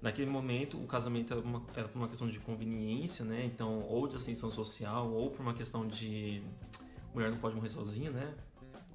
naquele 0.02 0.30
momento 0.30 0.78
o 0.78 0.88
casamento 0.88 1.34
era 1.34 1.42
uma, 1.42 1.62
era 1.76 1.88
por 1.88 1.98
uma 1.98 2.08
questão 2.08 2.28
de 2.28 2.40
conveniência, 2.40 3.24
né? 3.24 3.46
Então, 3.46 3.80
ou 3.82 4.08
de 4.08 4.16
ascensão 4.16 4.50
social, 4.50 5.12
ou 5.12 5.30
por 5.30 5.42
uma 5.42 5.54
questão 5.54 5.88
de 5.88 6.42
mulher 7.14 7.30
não 7.30 7.38
pode 7.38 7.56
morrer 7.56 7.70
sozinha, 7.70 8.10
né? 8.10 8.34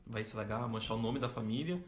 Vai 0.06 0.22
estragar, 0.22 0.68
manchar 0.68 0.96
o 0.96 1.00
nome 1.00 1.18
da 1.18 1.28
família. 1.28 1.82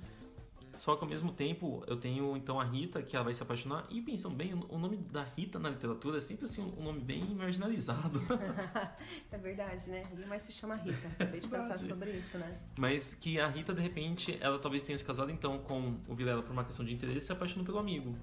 Só 0.79 0.95
que 0.95 1.03
ao 1.03 1.11
mesmo 1.11 1.33
tempo 1.33 1.83
eu 1.89 1.97
tenho 1.97 2.37
então 2.37 2.61
a 2.61 2.65
Rita, 2.65 3.03
que 3.03 3.17
ela 3.17 3.25
vai 3.25 3.35
se 3.35 3.43
apaixonar. 3.43 3.85
E 3.91 4.01
pensando 4.01 4.37
bem, 4.37 4.55
o 4.55 4.79
nome 4.79 4.97
da 4.97 5.25
Rita 5.25 5.59
na 5.59 5.71
literatura 5.71 6.19
é 6.19 6.21
sempre 6.21 6.45
assim 6.45 6.63
um 6.79 6.85
nome 6.85 7.01
bem 7.01 7.25
marginalizado. 7.35 8.23
é 9.33 9.39
verdade, 9.39 9.91
né? 9.91 10.05
Ninguém 10.09 10.27
mais 10.27 10.43
se 10.43 10.53
chama 10.53 10.77
Rita. 10.77 11.09
Acabei 11.09 11.41
de 11.41 11.49
pensar 11.49 11.81
sobre 11.81 12.13
isso, 12.13 12.39
né? 12.39 12.61
Mas 12.79 13.13
que 13.13 13.41
a 13.41 13.49
Rita, 13.49 13.75
de 13.75 13.81
repente, 13.81 14.39
ela 14.41 14.59
talvez 14.61 14.85
tenha 14.85 14.97
se 14.97 15.05
casado 15.05 15.33
então 15.33 15.59
com 15.59 15.97
o 16.07 16.15
Vilela 16.15 16.43
por 16.45 16.53
uma 16.53 16.65
questão 16.65 16.87
de 16.87 16.95
interesse 16.95 17.19
e 17.19 17.21
se 17.23 17.33
apaixonou 17.33 17.67
pelo 17.67 17.79
amigo. 17.79 18.17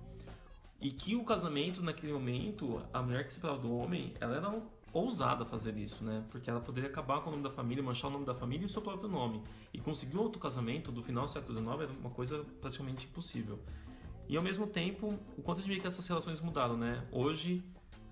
E 0.86 0.92
que 0.92 1.16
o 1.16 1.24
casamento, 1.24 1.82
naquele 1.82 2.14
momento, 2.14 2.80
a 2.94 3.02
mulher 3.02 3.24
que 3.24 3.32
se 3.32 3.38
separava 3.38 3.60
do 3.60 3.76
homem, 3.76 4.14
ela 4.20 4.36
era 4.36 4.62
ousada 4.94 5.44
fazer 5.44 5.76
isso, 5.78 6.06
né? 6.06 6.24
Porque 6.30 6.48
ela 6.48 6.60
poderia 6.60 6.88
acabar 6.88 7.22
com 7.22 7.30
o 7.30 7.32
nome 7.32 7.42
da 7.42 7.50
família, 7.50 7.84
manchar 7.84 8.12
o 8.12 8.14
nome 8.14 8.24
da 8.24 8.36
família 8.36 8.62
e 8.62 8.66
o 8.68 8.70
seu 8.70 8.84
próprio 8.84 9.10
nome. 9.10 9.42
E 9.74 9.80
conseguir 9.80 10.16
outro 10.18 10.40
casamento 10.40 10.92
do 10.92 11.02
final 11.02 11.26
do 11.26 11.32
século 11.32 11.58
XIX 11.58 11.82
era 11.82 11.92
uma 11.94 12.12
coisa 12.12 12.46
praticamente 12.62 13.08
impossível. 13.08 13.60
E 14.30 14.38
ao 14.38 14.44
mesmo 14.44 14.68
tempo, 14.68 15.12
o 15.36 15.42
quanto 15.42 15.58
a 15.58 15.62
gente 15.64 15.74
vê 15.74 15.80
que 15.82 15.88
essas 15.88 16.08
relações 16.08 16.40
mudaram, 16.40 16.78
né? 16.78 17.04
Hoje, 17.12 17.64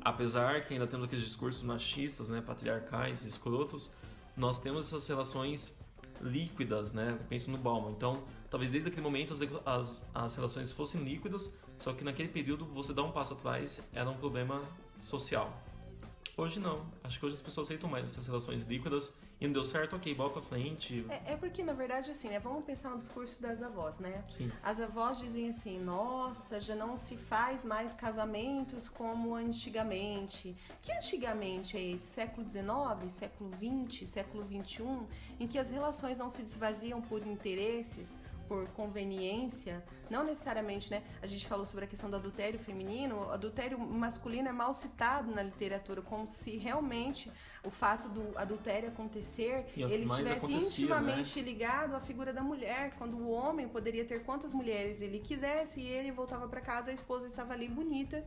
apesar 0.01 0.65
que 0.65 0.73
ainda 0.73 0.88
temos 0.88 1.05
aqueles 1.05 1.23
discursos 1.23 1.62
machistas, 1.62 2.29
né, 2.29 2.41
patriarcais, 2.41 3.23
escrotos, 3.23 3.91
nós 4.36 4.59
temos 4.59 4.88
essas 4.88 5.07
relações 5.07 5.77
líquidas, 6.21 6.91
né? 6.91 7.17
Eu 7.19 7.27
penso 7.27 7.51
no 7.51 7.57
Bauman. 7.59 7.91
Então, 7.91 8.23
talvez 8.49 8.71
desde 8.71 8.89
aquele 8.89 9.03
momento 9.03 9.31
as, 9.31 9.41
as, 9.63 10.05
as 10.12 10.36
relações 10.36 10.71
fossem 10.71 11.03
líquidas, 11.03 11.53
só 11.79 11.93
que 11.93 12.03
naquele 12.03 12.29
período 12.29 12.65
você 12.65 12.93
dar 12.93 13.03
um 13.03 13.12
passo 13.12 13.33
atrás 13.33 13.81
era 13.93 14.09
um 14.09 14.17
problema 14.17 14.62
social. 15.01 15.51
Hoje 16.36 16.59
não. 16.59 16.81
Acho 17.03 17.19
que 17.19 17.25
hoje 17.27 17.36
as 17.36 17.41
pessoas 17.43 17.67
aceitam 17.67 17.88
mais 17.88 18.07
essas 18.07 18.25
relações 18.25 18.63
líquidas 18.63 19.15
e 19.39 19.45
não 19.45 19.53
deu 19.53 19.63
certo, 19.63 19.95
ok, 19.95 20.15
bola 20.15 20.31
pra 20.31 20.41
frente. 20.41 21.05
É, 21.09 21.33
é, 21.33 21.38
porque, 21.38 21.63
na 21.63 21.73
verdade, 21.73 22.09
assim, 22.09 22.27
né? 22.27 22.39
Vamos 22.39 22.65
pensar 22.65 22.89
no 22.89 22.97
discurso 22.97 23.39
das 23.39 23.62
avós, 23.62 23.99
né? 23.99 24.23
Sim. 24.29 24.49
As 24.63 24.79
avós 24.79 25.19
dizem 25.19 25.49
assim, 25.49 25.79
nossa, 25.79 26.59
já 26.59 26.75
não 26.75 26.97
se 26.97 27.17
faz 27.17 27.63
mais 27.63 27.93
casamentos 27.93 28.89
como 28.89 29.36
antigamente. 29.36 30.55
Que 30.81 30.91
antigamente 30.91 31.77
é 31.77 31.83
esse? 31.83 32.07
Século 32.07 32.49
XIX, 32.49 33.12
século 33.12 33.51
XX, 33.55 34.09
século 34.09 34.43
XXI, 34.43 35.07
em 35.39 35.47
que 35.47 35.59
as 35.59 35.69
relações 35.69 36.17
não 36.17 36.31
se 36.31 36.41
desvaziam 36.41 36.99
por 36.99 37.21
interesses, 37.27 38.17
por 38.47 38.67
conveniência, 38.69 39.84
não 40.10 40.23
necessariamente, 40.23 40.91
né? 40.91 41.03
A 41.21 41.27
gente 41.27 41.47
falou 41.47 41.65
sobre 41.65 41.86
a 41.86 41.88
questão 41.88 42.10
do 42.10 42.15
adultério 42.15 42.60
feminino, 42.60 43.27
o 43.27 43.32
adultério 43.32 43.79
masculino 43.79 44.49
é 44.49 44.51
mal 44.51 44.73
citado 44.73 45.32
na 45.32 45.41
literatura, 45.41 46.01
como 46.01 46.27
se 46.27 46.58
realmente 46.58 47.32
o 47.63 47.69
fato 47.69 48.10
do 48.10 48.38
adultério 48.38 48.89
acontecer, 48.89 49.65
é 49.77 49.82
ele 49.82 50.06
estivesse 50.06 50.38
acontecia, 50.38 50.67
intimamente 50.67 51.41
ligado 51.41 51.95
à 51.95 51.99
figura 51.99 52.34
da 52.34 52.41
mulher, 52.41 52.93
quando 52.97 53.15
o 53.17 53.32
homem 53.32 53.67
poderia 53.67 54.06
ter 54.06 54.23
quantas 54.23 54.53
mulheres 54.53 55.01
ele 55.01 55.19
quisesse 55.19 55.79
e 55.79 55.88
ele 55.88 56.12
voltava 56.12 56.47
para 56.47 56.62
casa, 56.62 56.91
a 56.91 56.93
esposa 56.93 57.27
estava 57.27 57.53
ali 57.53 57.67
bonita 57.67 58.23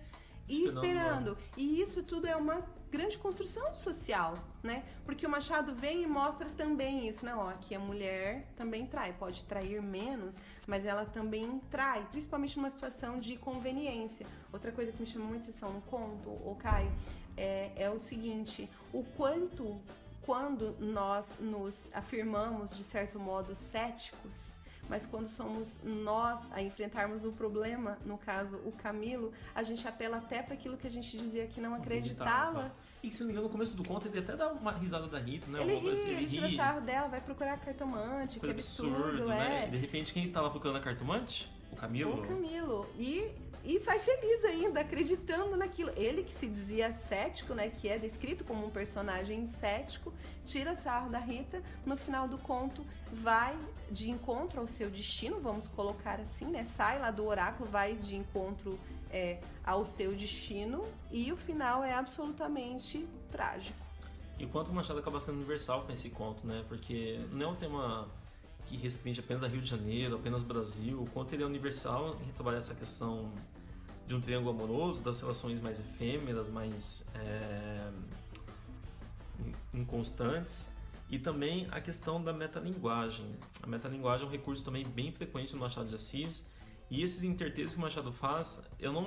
e 0.49 0.65
Esperando, 0.65 1.33
esperando. 1.33 1.39
E 1.57 1.81
isso 1.81 2.03
tudo 2.03 2.27
é 2.27 2.37
uma 2.37 2.63
grande 2.91 3.19
construção 3.19 3.75
social, 3.75 4.35
né? 4.63 4.85
Porque 5.05 5.27
o 5.27 5.31
Machado 5.31 5.75
vem 5.75 6.03
e 6.03 6.07
mostra 6.07 6.49
também 6.49 7.09
isso, 7.09 7.25
né? 7.25 7.35
Ó, 7.35 7.49
aqui 7.49 7.75
a 7.75 7.79
mulher 7.79 8.47
também 8.57 8.87
trai, 8.87 9.13
pode 9.13 9.45
trair 9.45 9.83
menos, 9.83 10.37
mas 10.67 10.85
ela 10.85 11.05
também 11.05 11.61
trai, 11.71 12.07
principalmente 12.11 12.57
numa 12.57 12.71
situação 12.71 13.19
de 13.19 13.37
conveniência. 13.37 14.27
Outra 14.53 14.73
coisa 14.73 14.93
que 14.93 15.01
me 15.01 15.07
chama 15.07 15.27
muita 15.27 15.51
atenção 15.51 15.73
no 15.73 15.81
conto, 15.83 16.31
o 16.31 16.57
Caio, 16.59 16.91
é, 17.37 17.73
é 17.77 17.91
o 17.91 17.99
seguinte: 17.99 18.69
o 18.93 19.05
quanto 19.17 19.81
quando 20.23 20.77
nós 20.81 21.37
nos 21.39 21.89
afirmamos 21.95 22.77
de 22.77 22.83
certo 22.83 23.19
modo 23.19 23.55
céticos, 23.55 24.56
mas 24.89 25.07
quando 25.07 25.29
somos 25.29 25.81
nós 25.83 26.51
a 26.53 26.63
enfrentarmos 26.63 27.25
o 27.25 27.33
problema, 27.33 27.99
no 28.05 28.19
caso 28.19 28.57
o 28.65 28.73
Camilo, 28.73 29.33
a 29.55 29.63
gente 29.63 29.87
apela 29.87 30.19
até 30.19 30.43
para 30.43 30.55
aquilo 30.55 30.77
que 30.77 30.87
a 30.87 30.91
gente 30.91 31.17
dizia 31.17 31.47
que 31.47 31.61
não 31.61 31.75
acreditava. 31.75 32.73
E 33.03 33.11
se 33.11 33.21
não 33.21 33.27
me 33.27 33.33
engano, 33.33 33.47
no 33.47 33.53
começo 33.53 33.77
do 33.77 33.85
conto 33.85 34.09
ele 34.09 34.19
até 34.19 34.35
dá 34.35 34.49
uma 34.53 34.73
risada 34.73 35.07
da 35.07 35.19
Rita, 35.19 35.47
né? 35.51 35.63
Ele 35.63 35.77
ri, 35.77 35.91
assim, 35.91 36.09
ele 36.09 36.27
tira 36.27 36.51
sarro 36.55 36.81
dela, 36.81 37.09
vai 37.09 37.21
procurar 37.21 37.59
cartomante, 37.59 38.35
que 38.35 38.41
Foi 38.41 38.51
absurdo, 38.51 39.27
né? 39.27 39.65
é. 39.65 39.69
De 39.69 39.77
repente, 39.77 40.13
quem 40.13 40.25
estava 40.25 40.51
procurando 40.51 40.77
a 40.77 40.81
cartomante? 40.81 41.49
O 41.71 41.77
Camilo? 41.77 42.23
O 42.23 42.27
Camilo. 42.27 42.89
E, 42.99 43.31
e 43.67 43.81
sai 43.81 43.99
feliz 43.99 44.45
ainda, 44.45 44.81
acreditando 44.81 45.57
naquilo. 45.57 45.91
Ele 45.97 46.23
que 46.23 46.33
se 46.33 46.47
dizia 46.47 46.93
cético, 46.93 47.53
né? 47.53 47.69
Que 47.69 47.89
é 47.89 47.99
descrito 47.99 48.45
como 48.45 48.65
um 48.65 48.71
personagem 48.71 49.45
cético, 49.45 50.15
tira 50.45 50.77
sarro 50.77 51.11
da 51.11 51.19
Rita. 51.19 51.61
No 51.85 51.97
final 51.97 52.29
do 52.29 52.39
conto, 52.39 52.87
vai 53.11 53.59
de 53.91 54.09
encontro 54.09 54.61
ao 54.61 54.69
seu 54.69 54.89
destino, 54.89 55.41
vamos 55.41 55.67
colocar 55.67 56.21
assim, 56.21 56.47
né? 56.47 56.65
Sai 56.65 57.01
lá 57.01 57.11
do 57.11 57.27
oráculo, 57.27 57.69
vai 57.69 57.97
de 57.97 58.15
encontro 58.15 58.79
é, 59.11 59.41
ao 59.65 59.85
seu 59.85 60.15
destino. 60.15 60.87
E 61.11 61.33
o 61.33 61.37
final 61.37 61.83
é 61.83 61.93
absolutamente 61.93 63.05
trágico. 63.33 63.85
E 64.39 64.45
o 64.45 64.73
Machado 64.73 65.01
acaba 65.01 65.19
sendo 65.19 65.39
universal 65.39 65.83
com 65.83 65.93
esse 65.93 66.09
conto, 66.11 66.47
né? 66.47 66.65
Porque 66.69 67.19
não 67.33 67.47
é 67.47 67.49
um 67.49 67.57
tema 67.57 68.07
que 68.67 68.77
restringe 68.77 69.21
apenas 69.21 69.43
a 69.43 69.49
Rio 69.49 69.61
de 69.61 69.69
Janeiro, 69.69 70.17
apenas 70.17 70.43
Brasil. 70.43 71.03
O 71.03 71.07
quanto 71.11 71.33
ele 71.35 71.43
é 71.43 71.47
universal 71.47 72.17
em 72.29 72.33
trabalhar 72.33 72.59
essa 72.59 72.75
questão 72.75 73.33
de 74.07 74.15
um 74.15 74.21
triângulo 74.21 74.51
amoroso, 74.51 75.03
das 75.03 75.21
relações 75.21 75.61
mais 75.61 75.79
efêmeras, 75.81 76.49
mais 76.49 77.05
é, 77.15 77.91
inconstantes. 79.75 80.69
E 81.09 81.19
também 81.19 81.69
a 81.71 81.81
questão 81.81 82.23
da 82.23 82.33
metalinguagem. 82.33 83.37
A 83.63 83.67
metalinguagem 83.67 84.27
é 84.27 84.29
um 84.29 84.33
recurso 84.33 84.65
também 84.65 84.85
bem 84.85 85.13
frequente 85.13 85.55
no 85.55 85.61
Machado 85.61 85.89
de 85.89 85.95
Assis. 85.95 86.47
E 86.91 87.03
esses 87.03 87.23
intertextos 87.23 87.75
que 87.75 87.79
o 87.79 87.83
Machado 87.83 88.13
faz, 88.13 88.63
eu 88.79 88.93
não. 88.93 89.05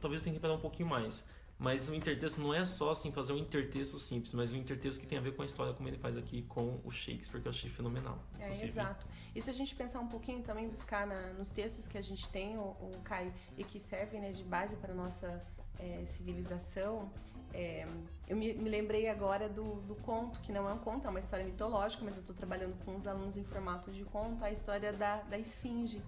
Talvez 0.00 0.20
eu 0.20 0.24
tenha 0.24 0.34
que 0.34 0.38
reparar 0.38 0.54
um 0.54 0.60
pouquinho 0.60 0.88
mais. 0.88 1.24
Mas 1.62 1.90
o 1.90 1.94
intertexto 1.94 2.40
não 2.40 2.54
é 2.54 2.64
só 2.64 2.92
assim 2.92 3.12
fazer 3.12 3.34
um 3.34 3.36
intertexto 3.36 3.98
simples, 3.98 4.32
mas 4.32 4.50
um 4.50 4.56
intertexto 4.56 4.98
que 4.98 5.06
tem 5.06 5.18
a 5.18 5.20
ver 5.20 5.36
com 5.36 5.42
a 5.42 5.44
história 5.44 5.74
como 5.74 5.86
ele 5.88 5.98
faz 5.98 6.16
aqui 6.16 6.40
com 6.48 6.80
o 6.82 6.90
Shakespeare, 6.90 7.42
que 7.42 7.48
eu 7.48 7.50
achei 7.52 7.68
fenomenal. 7.68 8.18
É, 8.38 8.44
inclusive. 8.46 8.66
exato. 8.68 9.06
E 9.34 9.42
se 9.42 9.50
a 9.50 9.52
gente 9.52 9.74
pensar 9.74 10.00
um 10.00 10.08
pouquinho 10.08 10.42
também, 10.42 10.66
buscar 10.70 11.06
na- 11.06 11.34
nos 11.34 11.50
textos 11.50 11.86
que 11.86 11.98
a 11.98 12.02
gente 12.02 12.26
tem, 12.30 12.56
o, 12.56 12.62
o 12.62 12.90
Caio, 13.04 13.30
e 13.58 13.62
que 13.62 13.78
servem 13.78 14.22
né, 14.22 14.32
de 14.32 14.42
base 14.44 14.74
para 14.76 14.92
a 14.92 14.96
nossa 14.96 15.38
é, 15.78 16.02
civilização, 16.06 17.12
é, 17.52 17.86
eu 18.26 18.36
me, 18.38 18.54
me 18.54 18.70
lembrei 18.70 19.08
agora 19.08 19.46
do, 19.46 19.82
do 19.82 19.94
conto, 19.96 20.40
que 20.40 20.52
não 20.52 20.66
é 20.66 20.72
um 20.72 20.78
conto, 20.78 21.06
é 21.06 21.10
uma 21.10 21.20
história 21.20 21.44
mitológica, 21.44 22.02
mas 22.02 22.14
eu 22.14 22.20
estou 22.20 22.34
trabalhando 22.34 22.74
com 22.86 22.96
os 22.96 23.06
alunos 23.06 23.36
em 23.36 23.44
formato 23.44 23.90
de 23.92 24.04
conto, 24.04 24.42
a 24.42 24.50
história 24.50 24.94
da, 24.94 25.16
da 25.22 25.36
esfinge. 25.36 26.00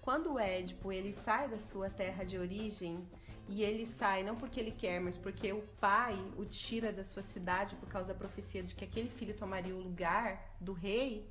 Quando 0.00 0.34
o 0.34 0.38
Édipo 0.38 0.92
ele 0.92 1.12
sai 1.12 1.48
da 1.48 1.58
sua 1.58 1.88
terra 1.90 2.24
de 2.24 2.36
origem 2.38 3.02
e 3.52 3.62
ele 3.62 3.84
sai 3.84 4.22
não 4.22 4.34
porque 4.34 4.58
ele 4.58 4.72
quer, 4.72 4.98
mas 4.98 5.14
porque 5.14 5.52
o 5.52 5.62
pai 5.78 6.16
o 6.38 6.44
tira 6.46 6.90
da 6.90 7.04
sua 7.04 7.22
cidade 7.22 7.76
por 7.76 7.86
causa 7.86 8.08
da 8.08 8.14
profecia 8.14 8.62
de 8.62 8.74
que 8.74 8.84
aquele 8.84 9.10
filho 9.10 9.34
tomaria 9.34 9.74
o 9.74 9.82
lugar 9.82 10.56
do 10.58 10.72
rei, 10.72 11.30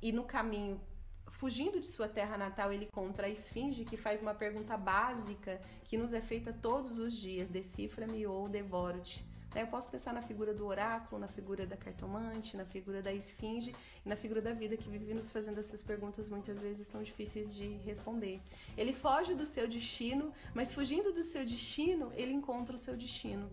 e 0.00 0.10
no 0.10 0.24
caminho 0.24 0.80
fugindo 1.28 1.78
de 1.78 1.86
sua 1.86 2.08
terra 2.08 2.38
natal, 2.38 2.72
ele 2.72 2.86
encontra 2.86 3.26
a 3.26 3.30
esfinge 3.30 3.84
que 3.84 3.96
faz 3.96 4.22
uma 4.22 4.34
pergunta 4.34 4.74
básica 4.76 5.60
que 5.84 5.98
nos 5.98 6.14
é 6.14 6.20
feita 6.20 6.50
todos 6.50 6.96
os 6.96 7.12
dias: 7.14 7.50
decifra-me 7.50 8.26
ou 8.26 8.48
devoro-te. 8.48 9.22
Eu 9.54 9.66
posso 9.66 9.88
pensar 9.88 10.12
na 10.12 10.22
figura 10.22 10.54
do 10.54 10.66
oráculo, 10.66 11.20
na 11.20 11.26
figura 11.26 11.66
da 11.66 11.76
cartomante, 11.76 12.56
na 12.56 12.64
figura 12.64 13.02
da 13.02 13.12
esfinge 13.12 13.74
e 14.04 14.08
na 14.08 14.14
figura 14.14 14.40
da 14.40 14.52
vida 14.52 14.76
que 14.76 14.88
vive 14.88 15.12
nos 15.12 15.30
fazendo 15.30 15.58
essas 15.58 15.82
perguntas 15.82 16.28
muitas 16.28 16.60
vezes 16.60 16.88
tão 16.88 17.02
difíceis 17.02 17.54
de 17.54 17.68
responder. 17.78 18.40
Ele 18.76 18.92
foge 18.92 19.34
do 19.34 19.44
seu 19.44 19.66
destino, 19.66 20.32
mas 20.54 20.72
fugindo 20.72 21.12
do 21.12 21.24
seu 21.24 21.44
destino, 21.44 22.12
ele 22.14 22.32
encontra 22.32 22.76
o 22.76 22.78
seu 22.78 22.96
destino 22.96 23.50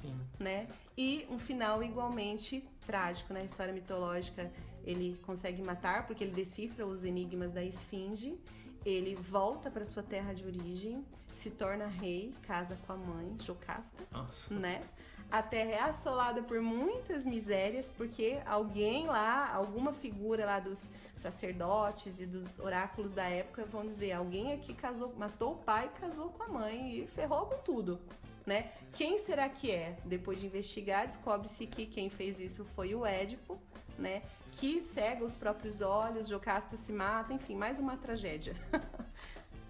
Sim. 0.00 0.20
né? 0.38 0.68
E 0.96 1.26
um 1.30 1.38
final 1.38 1.82
igualmente 1.82 2.68
trágico, 2.86 3.32
na 3.32 3.42
história 3.42 3.72
mitológica, 3.72 4.52
ele 4.84 5.18
consegue 5.22 5.62
matar 5.62 6.06
porque 6.06 6.22
ele 6.24 6.32
decifra 6.32 6.86
os 6.86 7.04
enigmas 7.04 7.52
da 7.52 7.64
esfinge. 7.64 8.38
Ele 8.84 9.16
volta 9.16 9.70
para 9.70 9.84
sua 9.84 10.02
terra 10.02 10.32
de 10.32 10.44
origem, 10.44 11.04
se 11.46 11.50
torna 11.52 11.86
rei, 11.86 12.34
casa 12.44 12.76
com 12.84 12.92
a 12.92 12.96
mãe, 12.96 13.36
Jocasta, 13.40 14.02
Nossa. 14.10 14.52
né? 14.52 14.82
A 15.30 15.40
terra 15.40 15.70
é 15.70 15.80
assolada 15.80 16.42
por 16.42 16.60
muitas 16.60 17.24
misérias 17.24 17.88
porque 17.88 18.40
alguém 18.44 19.06
lá, 19.06 19.52
alguma 19.54 19.92
figura 19.92 20.44
lá 20.44 20.58
dos 20.58 20.90
sacerdotes 21.14 22.18
e 22.18 22.26
dos 22.26 22.58
oráculos 22.58 23.12
da 23.12 23.28
época 23.28 23.64
vão 23.64 23.86
dizer: 23.86 24.10
alguém 24.12 24.52
aqui 24.52 24.74
casou, 24.74 25.14
matou 25.16 25.52
o 25.52 25.56
pai, 25.56 25.88
casou 26.00 26.30
com 26.30 26.42
a 26.42 26.48
mãe 26.48 26.98
e 26.98 27.06
ferrou 27.06 27.46
com 27.46 27.62
tudo, 27.62 28.00
né? 28.44 28.72
Quem 28.92 29.16
será 29.18 29.48
que 29.48 29.70
é? 29.70 29.96
Depois 30.04 30.40
de 30.40 30.46
investigar, 30.46 31.06
descobre-se 31.06 31.64
que 31.66 31.86
quem 31.86 32.10
fez 32.10 32.40
isso 32.40 32.64
foi 32.74 32.92
o 32.92 33.06
Édipo, 33.06 33.56
né? 33.96 34.22
Que 34.52 34.80
cega 34.80 35.24
os 35.24 35.34
próprios 35.34 35.80
olhos, 35.80 36.26
Jocasta 36.26 36.76
se 36.76 36.90
mata, 36.92 37.32
enfim, 37.32 37.54
mais 37.54 37.78
uma 37.78 37.96
tragédia. 37.96 38.56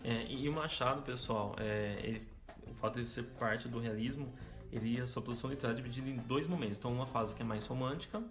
É, 0.07 0.25
e 0.33 0.49
o 0.49 0.53
Machado, 0.53 1.03
pessoal, 1.03 1.57
é, 1.59 1.99
ele- 2.01 2.23
o 2.71 2.75
fato 2.75 3.03
de 3.03 3.09
ser 3.09 3.25
parte 3.25 3.67
do 3.67 3.81
realismo, 3.81 4.33
ele 4.73 5.01
a 5.01 5.07
sua 5.07 5.21
produção 5.21 5.51
literária 5.51 5.81
é 5.81 5.83
dividida 5.83 6.09
em 6.09 6.17
dois 6.29 6.47
momentos. 6.47 6.79
Então, 6.79 6.93
uma 6.93 7.07
fase 7.07 7.35
que 7.35 7.43
é 7.43 7.45
mais 7.45 7.67
romântica, 7.67 8.23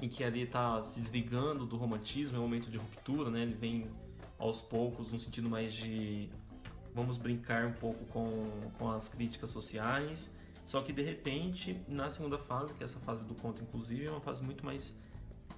em 0.00 0.08
que 0.08 0.22
ali 0.22 0.42
está 0.42 0.80
se 0.80 1.00
desligando 1.00 1.66
do 1.66 1.76
romantismo, 1.76 2.36
é 2.36 2.38
um 2.38 2.42
momento 2.42 2.70
de 2.70 2.78
ruptura, 2.78 3.30
né? 3.30 3.42
Ele 3.42 3.54
vem 3.54 3.88
aos 4.38 4.60
poucos 4.60 5.10
num 5.10 5.18
sentido 5.18 5.50
mais 5.50 5.72
de 5.72 6.28
vamos 6.94 7.16
brincar 7.16 7.66
um 7.66 7.72
pouco 7.72 8.04
com, 8.06 8.48
com 8.78 8.90
as 8.92 9.08
críticas 9.08 9.50
sociais. 9.50 10.30
Só 10.66 10.82
que 10.82 10.92
de 10.92 11.02
repente, 11.02 11.80
na 11.88 12.10
segunda 12.10 12.38
fase, 12.38 12.74
que 12.74 12.82
é 12.82 12.86
essa 12.86 13.00
fase 13.00 13.24
do 13.24 13.34
conto, 13.34 13.60
inclusive, 13.60 14.06
é 14.06 14.10
uma 14.10 14.20
fase 14.20 14.40
muito 14.42 14.64
mais 14.64 14.94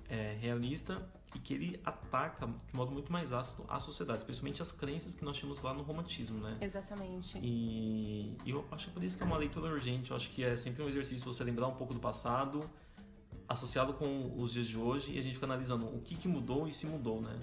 é, 0.09 0.37
realista 0.40 1.01
e 1.35 1.38
que 1.38 1.53
ele 1.53 1.81
ataca 1.85 2.47
de 2.47 2.77
modo 2.77 2.93
muito 2.93 3.12
mais 3.12 3.33
ácido 3.33 3.64
a 3.69 3.81
sociedade, 3.81 4.21
especialmente 4.21 4.62
as 4.62 4.71
crenças 4.71 5.14
que 5.14 5.25
nós 5.25 5.37
tínhamos 5.37 5.61
lá 5.62 5.75
no 5.75 5.83
romantismo, 5.83 6.38
né? 6.38 6.57
Exatamente. 6.61 7.38
E, 7.43 8.37
eu 8.47 8.64
acho 8.71 8.87
que 8.87 8.93
por 8.93 9.03
isso 9.03 9.17
que 9.17 9.23
é 9.23 9.27
uma 9.27 9.37
leitura 9.37 9.73
urgente. 9.73 10.11
Eu 10.11 10.17
acho 10.17 10.31
que 10.31 10.45
é 10.45 10.57
sempre 10.57 10.83
um 10.83 10.88
exercício 10.88 11.25
você 11.25 11.43
lembrar 11.43 11.67
um 11.67 11.75
pouco 11.75 11.93
do 11.93 12.01
passado, 12.01 12.61
associado 13.55 13.95
com 13.95 14.35
os 14.37 14.53
dias 14.53 14.67
de 14.67 14.77
hoje, 14.77 15.12
e 15.12 15.19
a 15.19 15.23
gente 15.23 15.35
fica 15.35 15.47
analisando 15.47 15.87
o 15.87 16.01
que, 16.01 16.14
que 16.14 16.29
mudou 16.29 16.69
e 16.69 16.73
se 16.73 16.87
mudou, 16.87 17.21
né? 17.21 17.35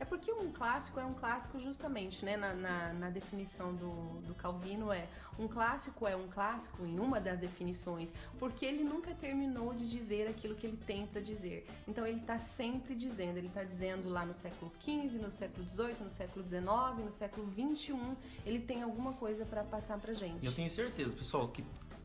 É 0.00 0.04
porque 0.04 0.32
um 0.32 0.50
clássico 0.50 0.98
é 0.98 1.04
um 1.04 1.14
clássico 1.14 1.60
justamente, 1.60 2.24
né? 2.24 2.36
Na, 2.36 2.54
na, 2.54 2.92
na 2.94 3.10
definição 3.10 3.74
do, 3.74 4.20
do 4.22 4.34
Calvino 4.34 4.92
é 4.92 5.06
um 5.38 5.46
clássico 5.46 6.06
é 6.06 6.16
um 6.16 6.28
clássico 6.28 6.84
em 6.84 6.98
uma 6.98 7.20
das 7.20 7.38
definições, 7.38 8.08
porque 8.38 8.64
ele 8.64 8.82
nunca 8.82 9.14
terminou 9.14 9.74
de 9.74 9.88
dizer 9.88 10.28
aquilo 10.28 10.54
que 10.54 10.66
ele 10.66 10.76
tem 10.78 11.06
para 11.06 11.20
dizer. 11.20 11.66
Então 11.86 12.06
ele 12.06 12.20
está 12.20 12.38
sempre 12.38 12.94
dizendo, 12.94 13.36
ele 13.36 13.48
está 13.48 13.62
dizendo 13.62 14.08
lá 14.08 14.24
no 14.24 14.34
século 14.34 14.72
XV, 14.80 15.18
no 15.18 15.30
século 15.30 15.68
XVIII, 15.68 15.96
no 16.00 16.10
século 16.10 16.48
XIX, 16.48 16.64
no 17.04 17.12
século 17.12 17.52
XXI, 17.52 18.16
ele 18.44 18.60
tem 18.60 18.82
alguma 18.82 19.12
coisa 19.12 19.44
para 19.44 19.62
passar 19.64 19.98
pra 19.98 20.14
gente. 20.14 20.46
Eu 20.46 20.52
tenho 20.52 20.70
certeza, 20.70 21.14
pessoal, 21.14 21.48
que 21.48 21.64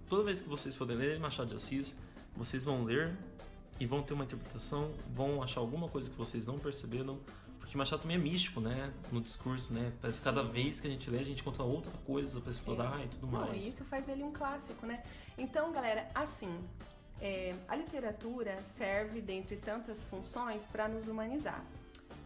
toda 0.10 0.24
vez 0.24 0.42
que 0.42 0.50
vocês 0.50 0.76
forem 0.76 0.98
ler 0.98 1.20
Machado 1.20 1.50
de 1.50 1.56
Assis, 1.56 1.96
vocês 2.36 2.64
vão 2.64 2.84
ler 2.84 3.18
e 3.82 3.86
vão 3.88 4.04
ter 4.04 4.14
uma 4.14 4.24
interpretação, 4.24 4.92
vão 5.16 5.42
achar 5.42 5.60
alguma 5.60 5.90
coisa 5.90 6.08
que 6.08 6.16
vocês 6.16 6.46
não 6.46 6.60
perceberam, 6.60 7.18
porque 7.58 7.76
Machado 7.76 8.04
também 8.04 8.16
é 8.16 8.20
místico, 8.20 8.62
né? 8.62 8.94
No 9.12 9.20
discurso, 9.20 9.74
né? 9.74 9.92
Parece 10.00 10.20
que 10.20 10.24
cada 10.24 10.44
vez 10.44 10.80
que 10.80 10.86
a 10.86 10.90
gente 10.92 11.10
lê, 11.10 11.18
a 11.18 11.24
gente 11.24 11.42
encontra 11.42 11.64
outra 11.64 11.92
coisa 12.06 12.40
para 12.40 12.52
explorar 12.52 13.02
é. 13.02 13.06
e 13.06 13.08
tudo 13.08 13.26
mais. 13.26 13.50
Não, 13.50 13.56
isso 13.56 13.84
faz 13.84 14.06
dele 14.06 14.22
um 14.22 14.32
clássico, 14.32 14.86
né? 14.86 15.02
Então, 15.36 15.72
galera, 15.72 16.08
assim, 16.14 16.64
é, 17.20 17.56
a 17.68 17.76
literatura 17.76 18.56
serve, 18.62 19.20
dentre 19.20 19.56
tantas 19.56 20.04
funções, 20.04 20.64
para 20.72 20.88
nos 20.88 21.08
humanizar. 21.08 21.66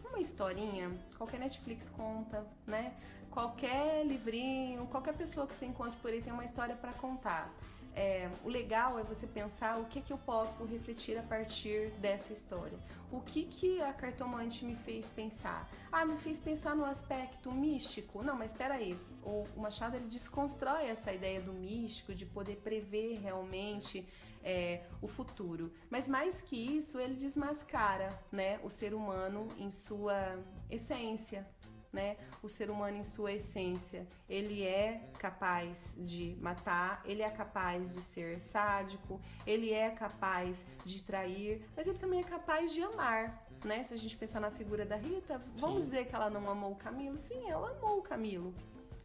Uma 0.04 0.20
historinha, 0.20 0.92
qualquer 1.16 1.40
Netflix 1.40 1.88
conta, 1.88 2.46
né? 2.66 2.92
Qualquer 3.30 4.04
livrinho, 4.04 4.86
qualquer 4.88 5.14
pessoa 5.14 5.46
que 5.46 5.54
você 5.54 5.64
encontre 5.64 5.98
por 6.02 6.10
aí 6.10 6.20
tem 6.20 6.34
uma 6.34 6.44
história 6.44 6.76
para 6.76 6.92
contar. 6.92 7.50
É, 7.96 8.28
o 8.44 8.48
legal 8.50 8.98
é 8.98 9.02
você 9.02 9.26
pensar 9.26 9.78
o 9.78 9.86
que, 9.86 10.02
que 10.02 10.12
eu 10.12 10.18
posso 10.18 10.62
refletir 10.66 11.16
a 11.16 11.22
partir 11.22 11.88
dessa 11.92 12.30
história. 12.30 12.78
O 13.10 13.22
que, 13.22 13.44
que 13.44 13.80
a 13.80 13.90
cartomante 13.90 14.66
me 14.66 14.76
fez 14.76 15.06
pensar? 15.06 15.66
Ah, 15.90 16.04
me 16.04 16.14
fez 16.18 16.38
pensar 16.38 16.76
no 16.76 16.84
aspecto 16.84 17.50
místico. 17.50 18.22
Não, 18.22 18.36
mas 18.36 18.52
espera 18.52 18.74
aí. 18.74 18.94
O, 19.24 19.46
Machado 19.56 19.96
ele 19.96 20.08
desconstrói 20.08 20.88
essa 20.88 21.10
ideia 21.10 21.40
do 21.40 21.54
místico, 21.54 22.14
de 22.14 22.26
poder 22.26 22.56
prever 22.56 23.18
realmente 23.20 24.06
é, 24.44 24.82
o 25.00 25.08
futuro. 25.08 25.72
Mas 25.88 26.06
mais 26.06 26.42
que 26.42 26.54
isso, 26.54 27.00
ele 27.00 27.14
desmascara 27.14 28.10
né, 28.30 28.60
o 28.62 28.68
ser 28.68 28.92
humano 28.92 29.48
em 29.58 29.70
sua 29.70 30.38
essência, 30.68 31.48
né? 31.96 32.18
O 32.42 32.48
ser 32.48 32.70
humano 32.70 32.98
em 32.98 33.04
sua 33.04 33.32
essência, 33.32 34.06
ele 34.28 34.62
é 34.62 35.10
capaz 35.18 35.94
de 35.96 36.36
matar, 36.42 37.02
ele 37.06 37.22
é 37.22 37.30
capaz 37.30 37.90
de 37.90 38.02
ser 38.02 38.38
sádico, 38.38 39.18
ele 39.46 39.72
é 39.72 39.90
capaz 39.90 40.64
de 40.84 41.02
trair, 41.02 41.66
mas 41.74 41.86
ele 41.86 41.98
também 41.98 42.20
é 42.20 42.24
capaz 42.24 42.72
de 42.74 42.82
amar, 42.82 43.48
né? 43.64 43.82
Se 43.82 43.94
a 43.94 43.96
gente 43.96 44.14
pensar 44.14 44.40
na 44.40 44.50
figura 44.50 44.84
da 44.84 44.96
Rita, 44.96 45.38
vamos 45.56 45.84
Sim. 45.84 45.90
dizer 45.90 46.06
que 46.06 46.14
ela 46.14 46.28
não 46.28 46.48
amou 46.50 46.72
o 46.72 46.76
Camilo? 46.76 47.16
Sim, 47.16 47.48
ela 47.48 47.70
amou 47.70 47.98
o 47.98 48.02
Camilo. 48.02 48.54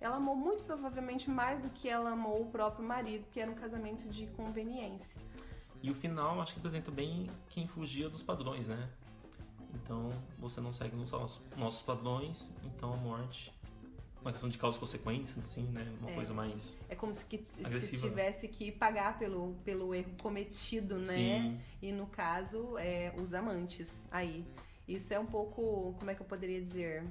Ela 0.01 0.17
amou 0.17 0.35
muito 0.35 0.65
provavelmente 0.65 1.29
mais 1.29 1.61
do 1.61 1.69
que 1.69 1.87
ela 1.87 2.11
amou 2.11 2.41
o 2.41 2.47
próprio 2.51 2.85
marido, 2.85 3.23
que 3.31 3.39
era 3.39 3.49
um 3.49 3.55
casamento 3.55 4.03
de 4.09 4.27
conveniência. 4.27 5.21
E 5.81 5.89
o 5.89 5.95
final 5.95 6.41
acho 6.41 6.53
que 6.53 6.59
apresenta 6.59 6.91
bem 6.91 7.29
quem 7.49 7.65
fugia 7.65 8.09
dos 8.09 8.21
padrões, 8.21 8.67
né? 8.67 8.89
Então 9.75 10.09
você 10.37 10.59
não 10.61 10.73
segue 10.73 10.95
nos 10.95 11.11
nossos 11.11 11.81
padrões, 11.81 12.53
então 12.63 12.93
a 12.93 12.97
morte. 12.97 13.53
Uma 14.21 14.31
questão 14.31 14.49
de 14.49 14.57
causa 14.59 14.77
e 14.77 14.79
consequência, 14.79 15.41
assim, 15.41 15.63
né? 15.63 15.83
Uma 15.99 16.11
é. 16.11 16.13
coisa 16.13 16.31
mais. 16.31 16.77
É 16.87 16.95
como 16.95 17.11
se, 17.11 17.25
que, 17.25 17.43
se 17.43 17.97
tivesse 17.99 18.47
que 18.47 18.71
pagar 18.71 19.17
pelo, 19.17 19.55
pelo 19.65 19.95
erro 19.95 20.11
cometido, 20.21 20.99
né? 20.99 21.05
Sim. 21.13 21.59
E 21.81 21.91
no 21.91 22.05
caso, 22.05 22.77
é, 22.77 23.11
os 23.17 23.33
amantes 23.33 24.03
aí. 24.11 24.45
Isso 24.87 25.11
é 25.11 25.19
um 25.19 25.25
pouco. 25.25 25.95
Como 25.97 26.11
é 26.11 26.13
que 26.13 26.21
eu 26.21 26.25
poderia 26.25 26.61
dizer? 26.61 27.03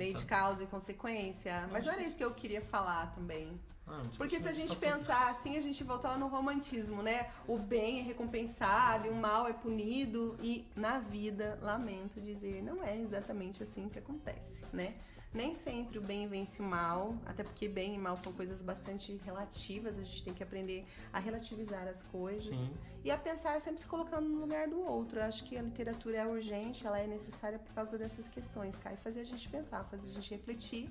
Lei 0.00 0.14
de 0.14 0.24
tá. 0.24 0.36
causa 0.36 0.64
e 0.64 0.66
consequência. 0.66 1.68
Mas 1.70 1.84
não 1.84 1.92
era 1.92 2.02
isso 2.02 2.16
que 2.16 2.24
eu 2.24 2.30
queria 2.30 2.62
falar 2.62 3.14
também. 3.14 3.60
Ah, 3.86 4.00
Porque 4.16 4.40
se 4.40 4.48
a 4.48 4.52
gente 4.52 4.74
pensar 4.76 5.30
assim, 5.30 5.58
a 5.58 5.60
gente 5.60 5.84
volta 5.84 6.08
lá 6.08 6.16
no 6.16 6.26
romantismo, 6.26 7.02
né? 7.02 7.28
O 7.46 7.58
bem 7.58 8.00
é 8.00 8.02
recompensado 8.02 9.06
e 9.06 9.10
o 9.10 9.14
mal 9.14 9.46
é 9.46 9.52
punido. 9.52 10.36
E 10.40 10.66
na 10.74 11.00
vida, 11.00 11.58
lamento 11.60 12.18
dizer, 12.18 12.62
não 12.62 12.82
é 12.82 12.96
exatamente 12.96 13.62
assim 13.62 13.90
que 13.90 13.98
acontece, 13.98 14.64
né? 14.72 14.94
Nem 15.32 15.54
sempre 15.54 15.96
o 15.96 16.02
bem 16.02 16.26
vence 16.26 16.60
o 16.60 16.64
mal, 16.64 17.14
até 17.24 17.44
porque 17.44 17.68
bem 17.68 17.94
e 17.94 17.98
mal 17.98 18.16
são 18.16 18.32
coisas 18.32 18.60
bastante 18.62 19.16
relativas, 19.24 19.96
a 19.96 20.02
gente 20.02 20.24
tem 20.24 20.34
que 20.34 20.42
aprender 20.42 20.84
a 21.12 21.20
relativizar 21.20 21.86
as 21.86 22.02
coisas 22.02 22.48
Sim. 22.48 22.70
e 23.04 23.12
a 23.12 23.16
pensar 23.16 23.60
sempre 23.60 23.80
se 23.80 23.86
colocando 23.86 24.28
no 24.28 24.40
lugar 24.40 24.66
do 24.66 24.80
outro. 24.80 25.20
Eu 25.20 25.24
acho 25.24 25.44
que 25.44 25.56
a 25.56 25.62
literatura 25.62 26.16
é 26.16 26.26
urgente, 26.26 26.84
ela 26.84 26.98
é 26.98 27.06
necessária 27.06 27.60
por 27.60 27.72
causa 27.72 27.96
dessas 27.96 28.28
questões, 28.28 28.74
cara, 28.76 28.96
e 28.96 28.98
fazer 28.98 29.20
a 29.20 29.24
gente 29.24 29.48
pensar, 29.48 29.84
fazer 29.84 30.08
a 30.08 30.10
gente 30.10 30.30
refletir 30.32 30.90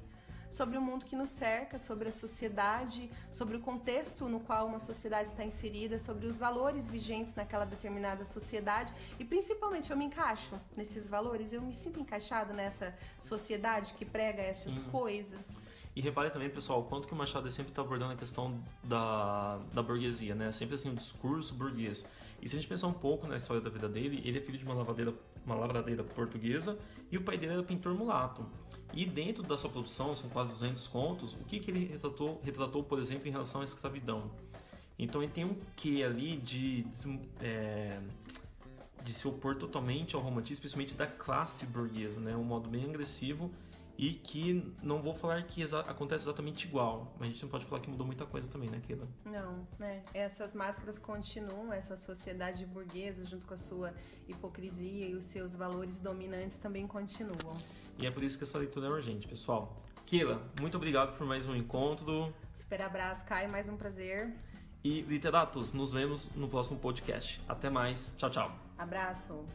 sobre 0.50 0.78
o 0.78 0.82
mundo 0.82 1.06
que 1.06 1.16
nos 1.16 1.30
cerca, 1.30 1.78
sobre 1.78 2.10
a 2.10 2.12
sociedade, 2.12 3.10
sobre 3.32 3.58
o 3.58 3.60
contexto 3.60 4.28
no 4.28 4.40
qual 4.40 4.68
uma 4.68 4.80
sociedade 4.80 5.30
está 5.30 5.44
inserida, 5.44 6.00
sobre 6.00 6.26
os 6.26 6.38
valores 6.38 6.88
vigentes 6.88 7.36
naquela 7.36 7.66
determinada 7.66 8.26
sociedade 8.26 8.92
e 9.20 9.26
principalmente 9.26 9.92
eu 9.92 9.98
me 9.98 10.06
encaixo 10.06 10.56
nesses 10.76 11.08
valores, 11.08 11.54
eu 11.54 11.62
me 11.62 11.76
sinto 11.76 12.00
encaixado 12.00 12.54
nessa 12.54 12.96
sociedade 13.20 13.94
que 13.94 14.06
prega 14.06 14.42
essas 14.42 14.74
Sim. 14.74 14.84
coisas. 14.92 15.48
E 15.96 16.02
repare 16.02 16.30
também, 16.30 16.50
pessoal, 16.50 16.80
o 16.80 16.84
quanto 16.84 17.08
que 17.08 17.14
o 17.14 17.18
Machado 17.18 17.50
sempre 17.52 17.72
está 17.72 17.82
abordando 17.82 18.14
a 18.14 18.16
questão 18.16 18.58
da, 18.84 19.60
da 19.74 19.82
burguesia, 19.82 20.36
né? 20.36 20.52
Sempre 20.52 20.76
assim, 20.76 20.90
um 20.90 20.96
discurso 20.96 21.54
burguês. 21.54 22.06
E 22.42 22.48
se 22.48 22.56
a 22.56 22.60
gente 22.60 22.70
pensar 22.70 22.88
um 22.88 22.94
pouco 22.94 23.28
na 23.28 23.36
história 23.36 23.62
da 23.62 23.70
vida 23.70 23.88
dele, 23.90 24.22
ele 24.24 24.38
é 24.38 24.42
filho 24.42 24.58
de 24.58 24.66
uma 24.66 24.74
lavradeira, 24.74 25.14
uma 25.46 25.56
lavradeira 25.56 26.04
portuguesa 26.04 26.78
e 27.12 27.18
o 27.18 27.22
pai 27.22 27.38
dele 27.38 27.54
era 27.54 27.64
pintor 27.64 27.94
mulato. 27.94 28.46
E 28.94 29.06
dentro 29.06 29.44
da 29.44 29.56
sua 29.56 29.70
produção, 29.70 30.16
são 30.16 30.30
quase 30.30 30.52
200 30.52 30.88
contos, 30.88 31.34
o 31.34 31.46
que, 31.46 31.60
que 31.60 31.70
ele 31.70 31.86
retratou, 31.86 32.42
retratou, 32.44 32.84
por 32.84 32.98
exemplo, 33.00 33.28
em 33.28 33.32
relação 33.32 33.62
à 33.62 33.64
escravidão? 33.64 34.32
Então 34.98 35.22
ele 35.22 35.32
tem 35.32 35.46
um 35.46 35.56
quê 35.76 36.04
ali 36.06 36.38
de, 36.38 36.86
é, 37.42 38.00
de 39.04 39.14
se 39.14 39.28
opor 39.28 39.56
totalmente 39.56 40.16
ao 40.16 40.22
romantismo, 40.22 40.62
principalmente 40.62 40.96
da 40.96 41.08
classe 41.08 41.68
burguesa, 41.68 42.20
né? 42.20 42.36
Um 42.36 42.44
modo 42.44 42.68
bem 42.68 42.86
agressivo 42.86 43.52
e 44.00 44.14
que 44.14 44.74
não 44.82 45.02
vou 45.02 45.14
falar 45.14 45.44
que 45.44 45.62
exa 45.62 45.82
acontece 45.82 46.24
exatamente 46.24 46.66
igual, 46.66 47.14
mas 47.20 47.28
a 47.28 47.32
gente 47.34 47.44
não 47.44 47.50
pode 47.50 47.66
falar 47.66 47.82
que 47.82 47.90
mudou 47.90 48.08
muita 48.08 48.26
coisa 48.26 48.50
também, 48.50 48.70
né, 48.70 48.82
Keila? 48.88 49.06
Não, 49.26 49.68
né? 49.78 50.02
Essas 50.14 50.56
máscaras 50.56 50.98
continuam, 50.98 51.74
essa 51.74 51.98
sociedade 51.98 52.66
burguesa, 52.66 53.26
junto 53.26 53.46
com 53.46 53.54
a 53.54 53.58
sua 53.58 53.94
hipocrisia 54.26 55.10
e 55.10 55.16
os 55.16 55.26
seus 55.26 55.54
valores 55.54 56.00
dominantes, 56.00 56.58
também 56.58 56.88
continuam. 56.88 57.58
E 57.98 58.08
é 58.08 58.12
por 58.12 58.24
isso 58.24 58.38
que 58.38 58.46
essa 58.46 58.58
leitura 58.58 58.88
é 58.88 58.90
urgente, 58.90 59.28
pessoal. 59.28 59.76
Keila, 60.06 60.42
muito 60.62 60.78
obrigado 60.78 61.18
por 61.18 61.28
mais 61.28 61.46
um 61.46 61.54
encontro. 61.54 62.34
Super 62.54 62.82
abraço, 62.82 63.26
Caio, 63.26 63.52
mais 63.52 63.68
um 63.68 63.76
prazer. 63.76 64.34
E 64.82 65.02
literatos, 65.02 65.74
nos 65.74 65.92
vemos 65.92 66.30
no 66.36 66.48
próximo 66.48 66.80
podcast. 66.80 67.42
Até 67.50 67.70
mais. 67.70 68.14
Tchau, 68.18 68.30
tchau. 68.30 68.50
Abraço. 68.78 69.46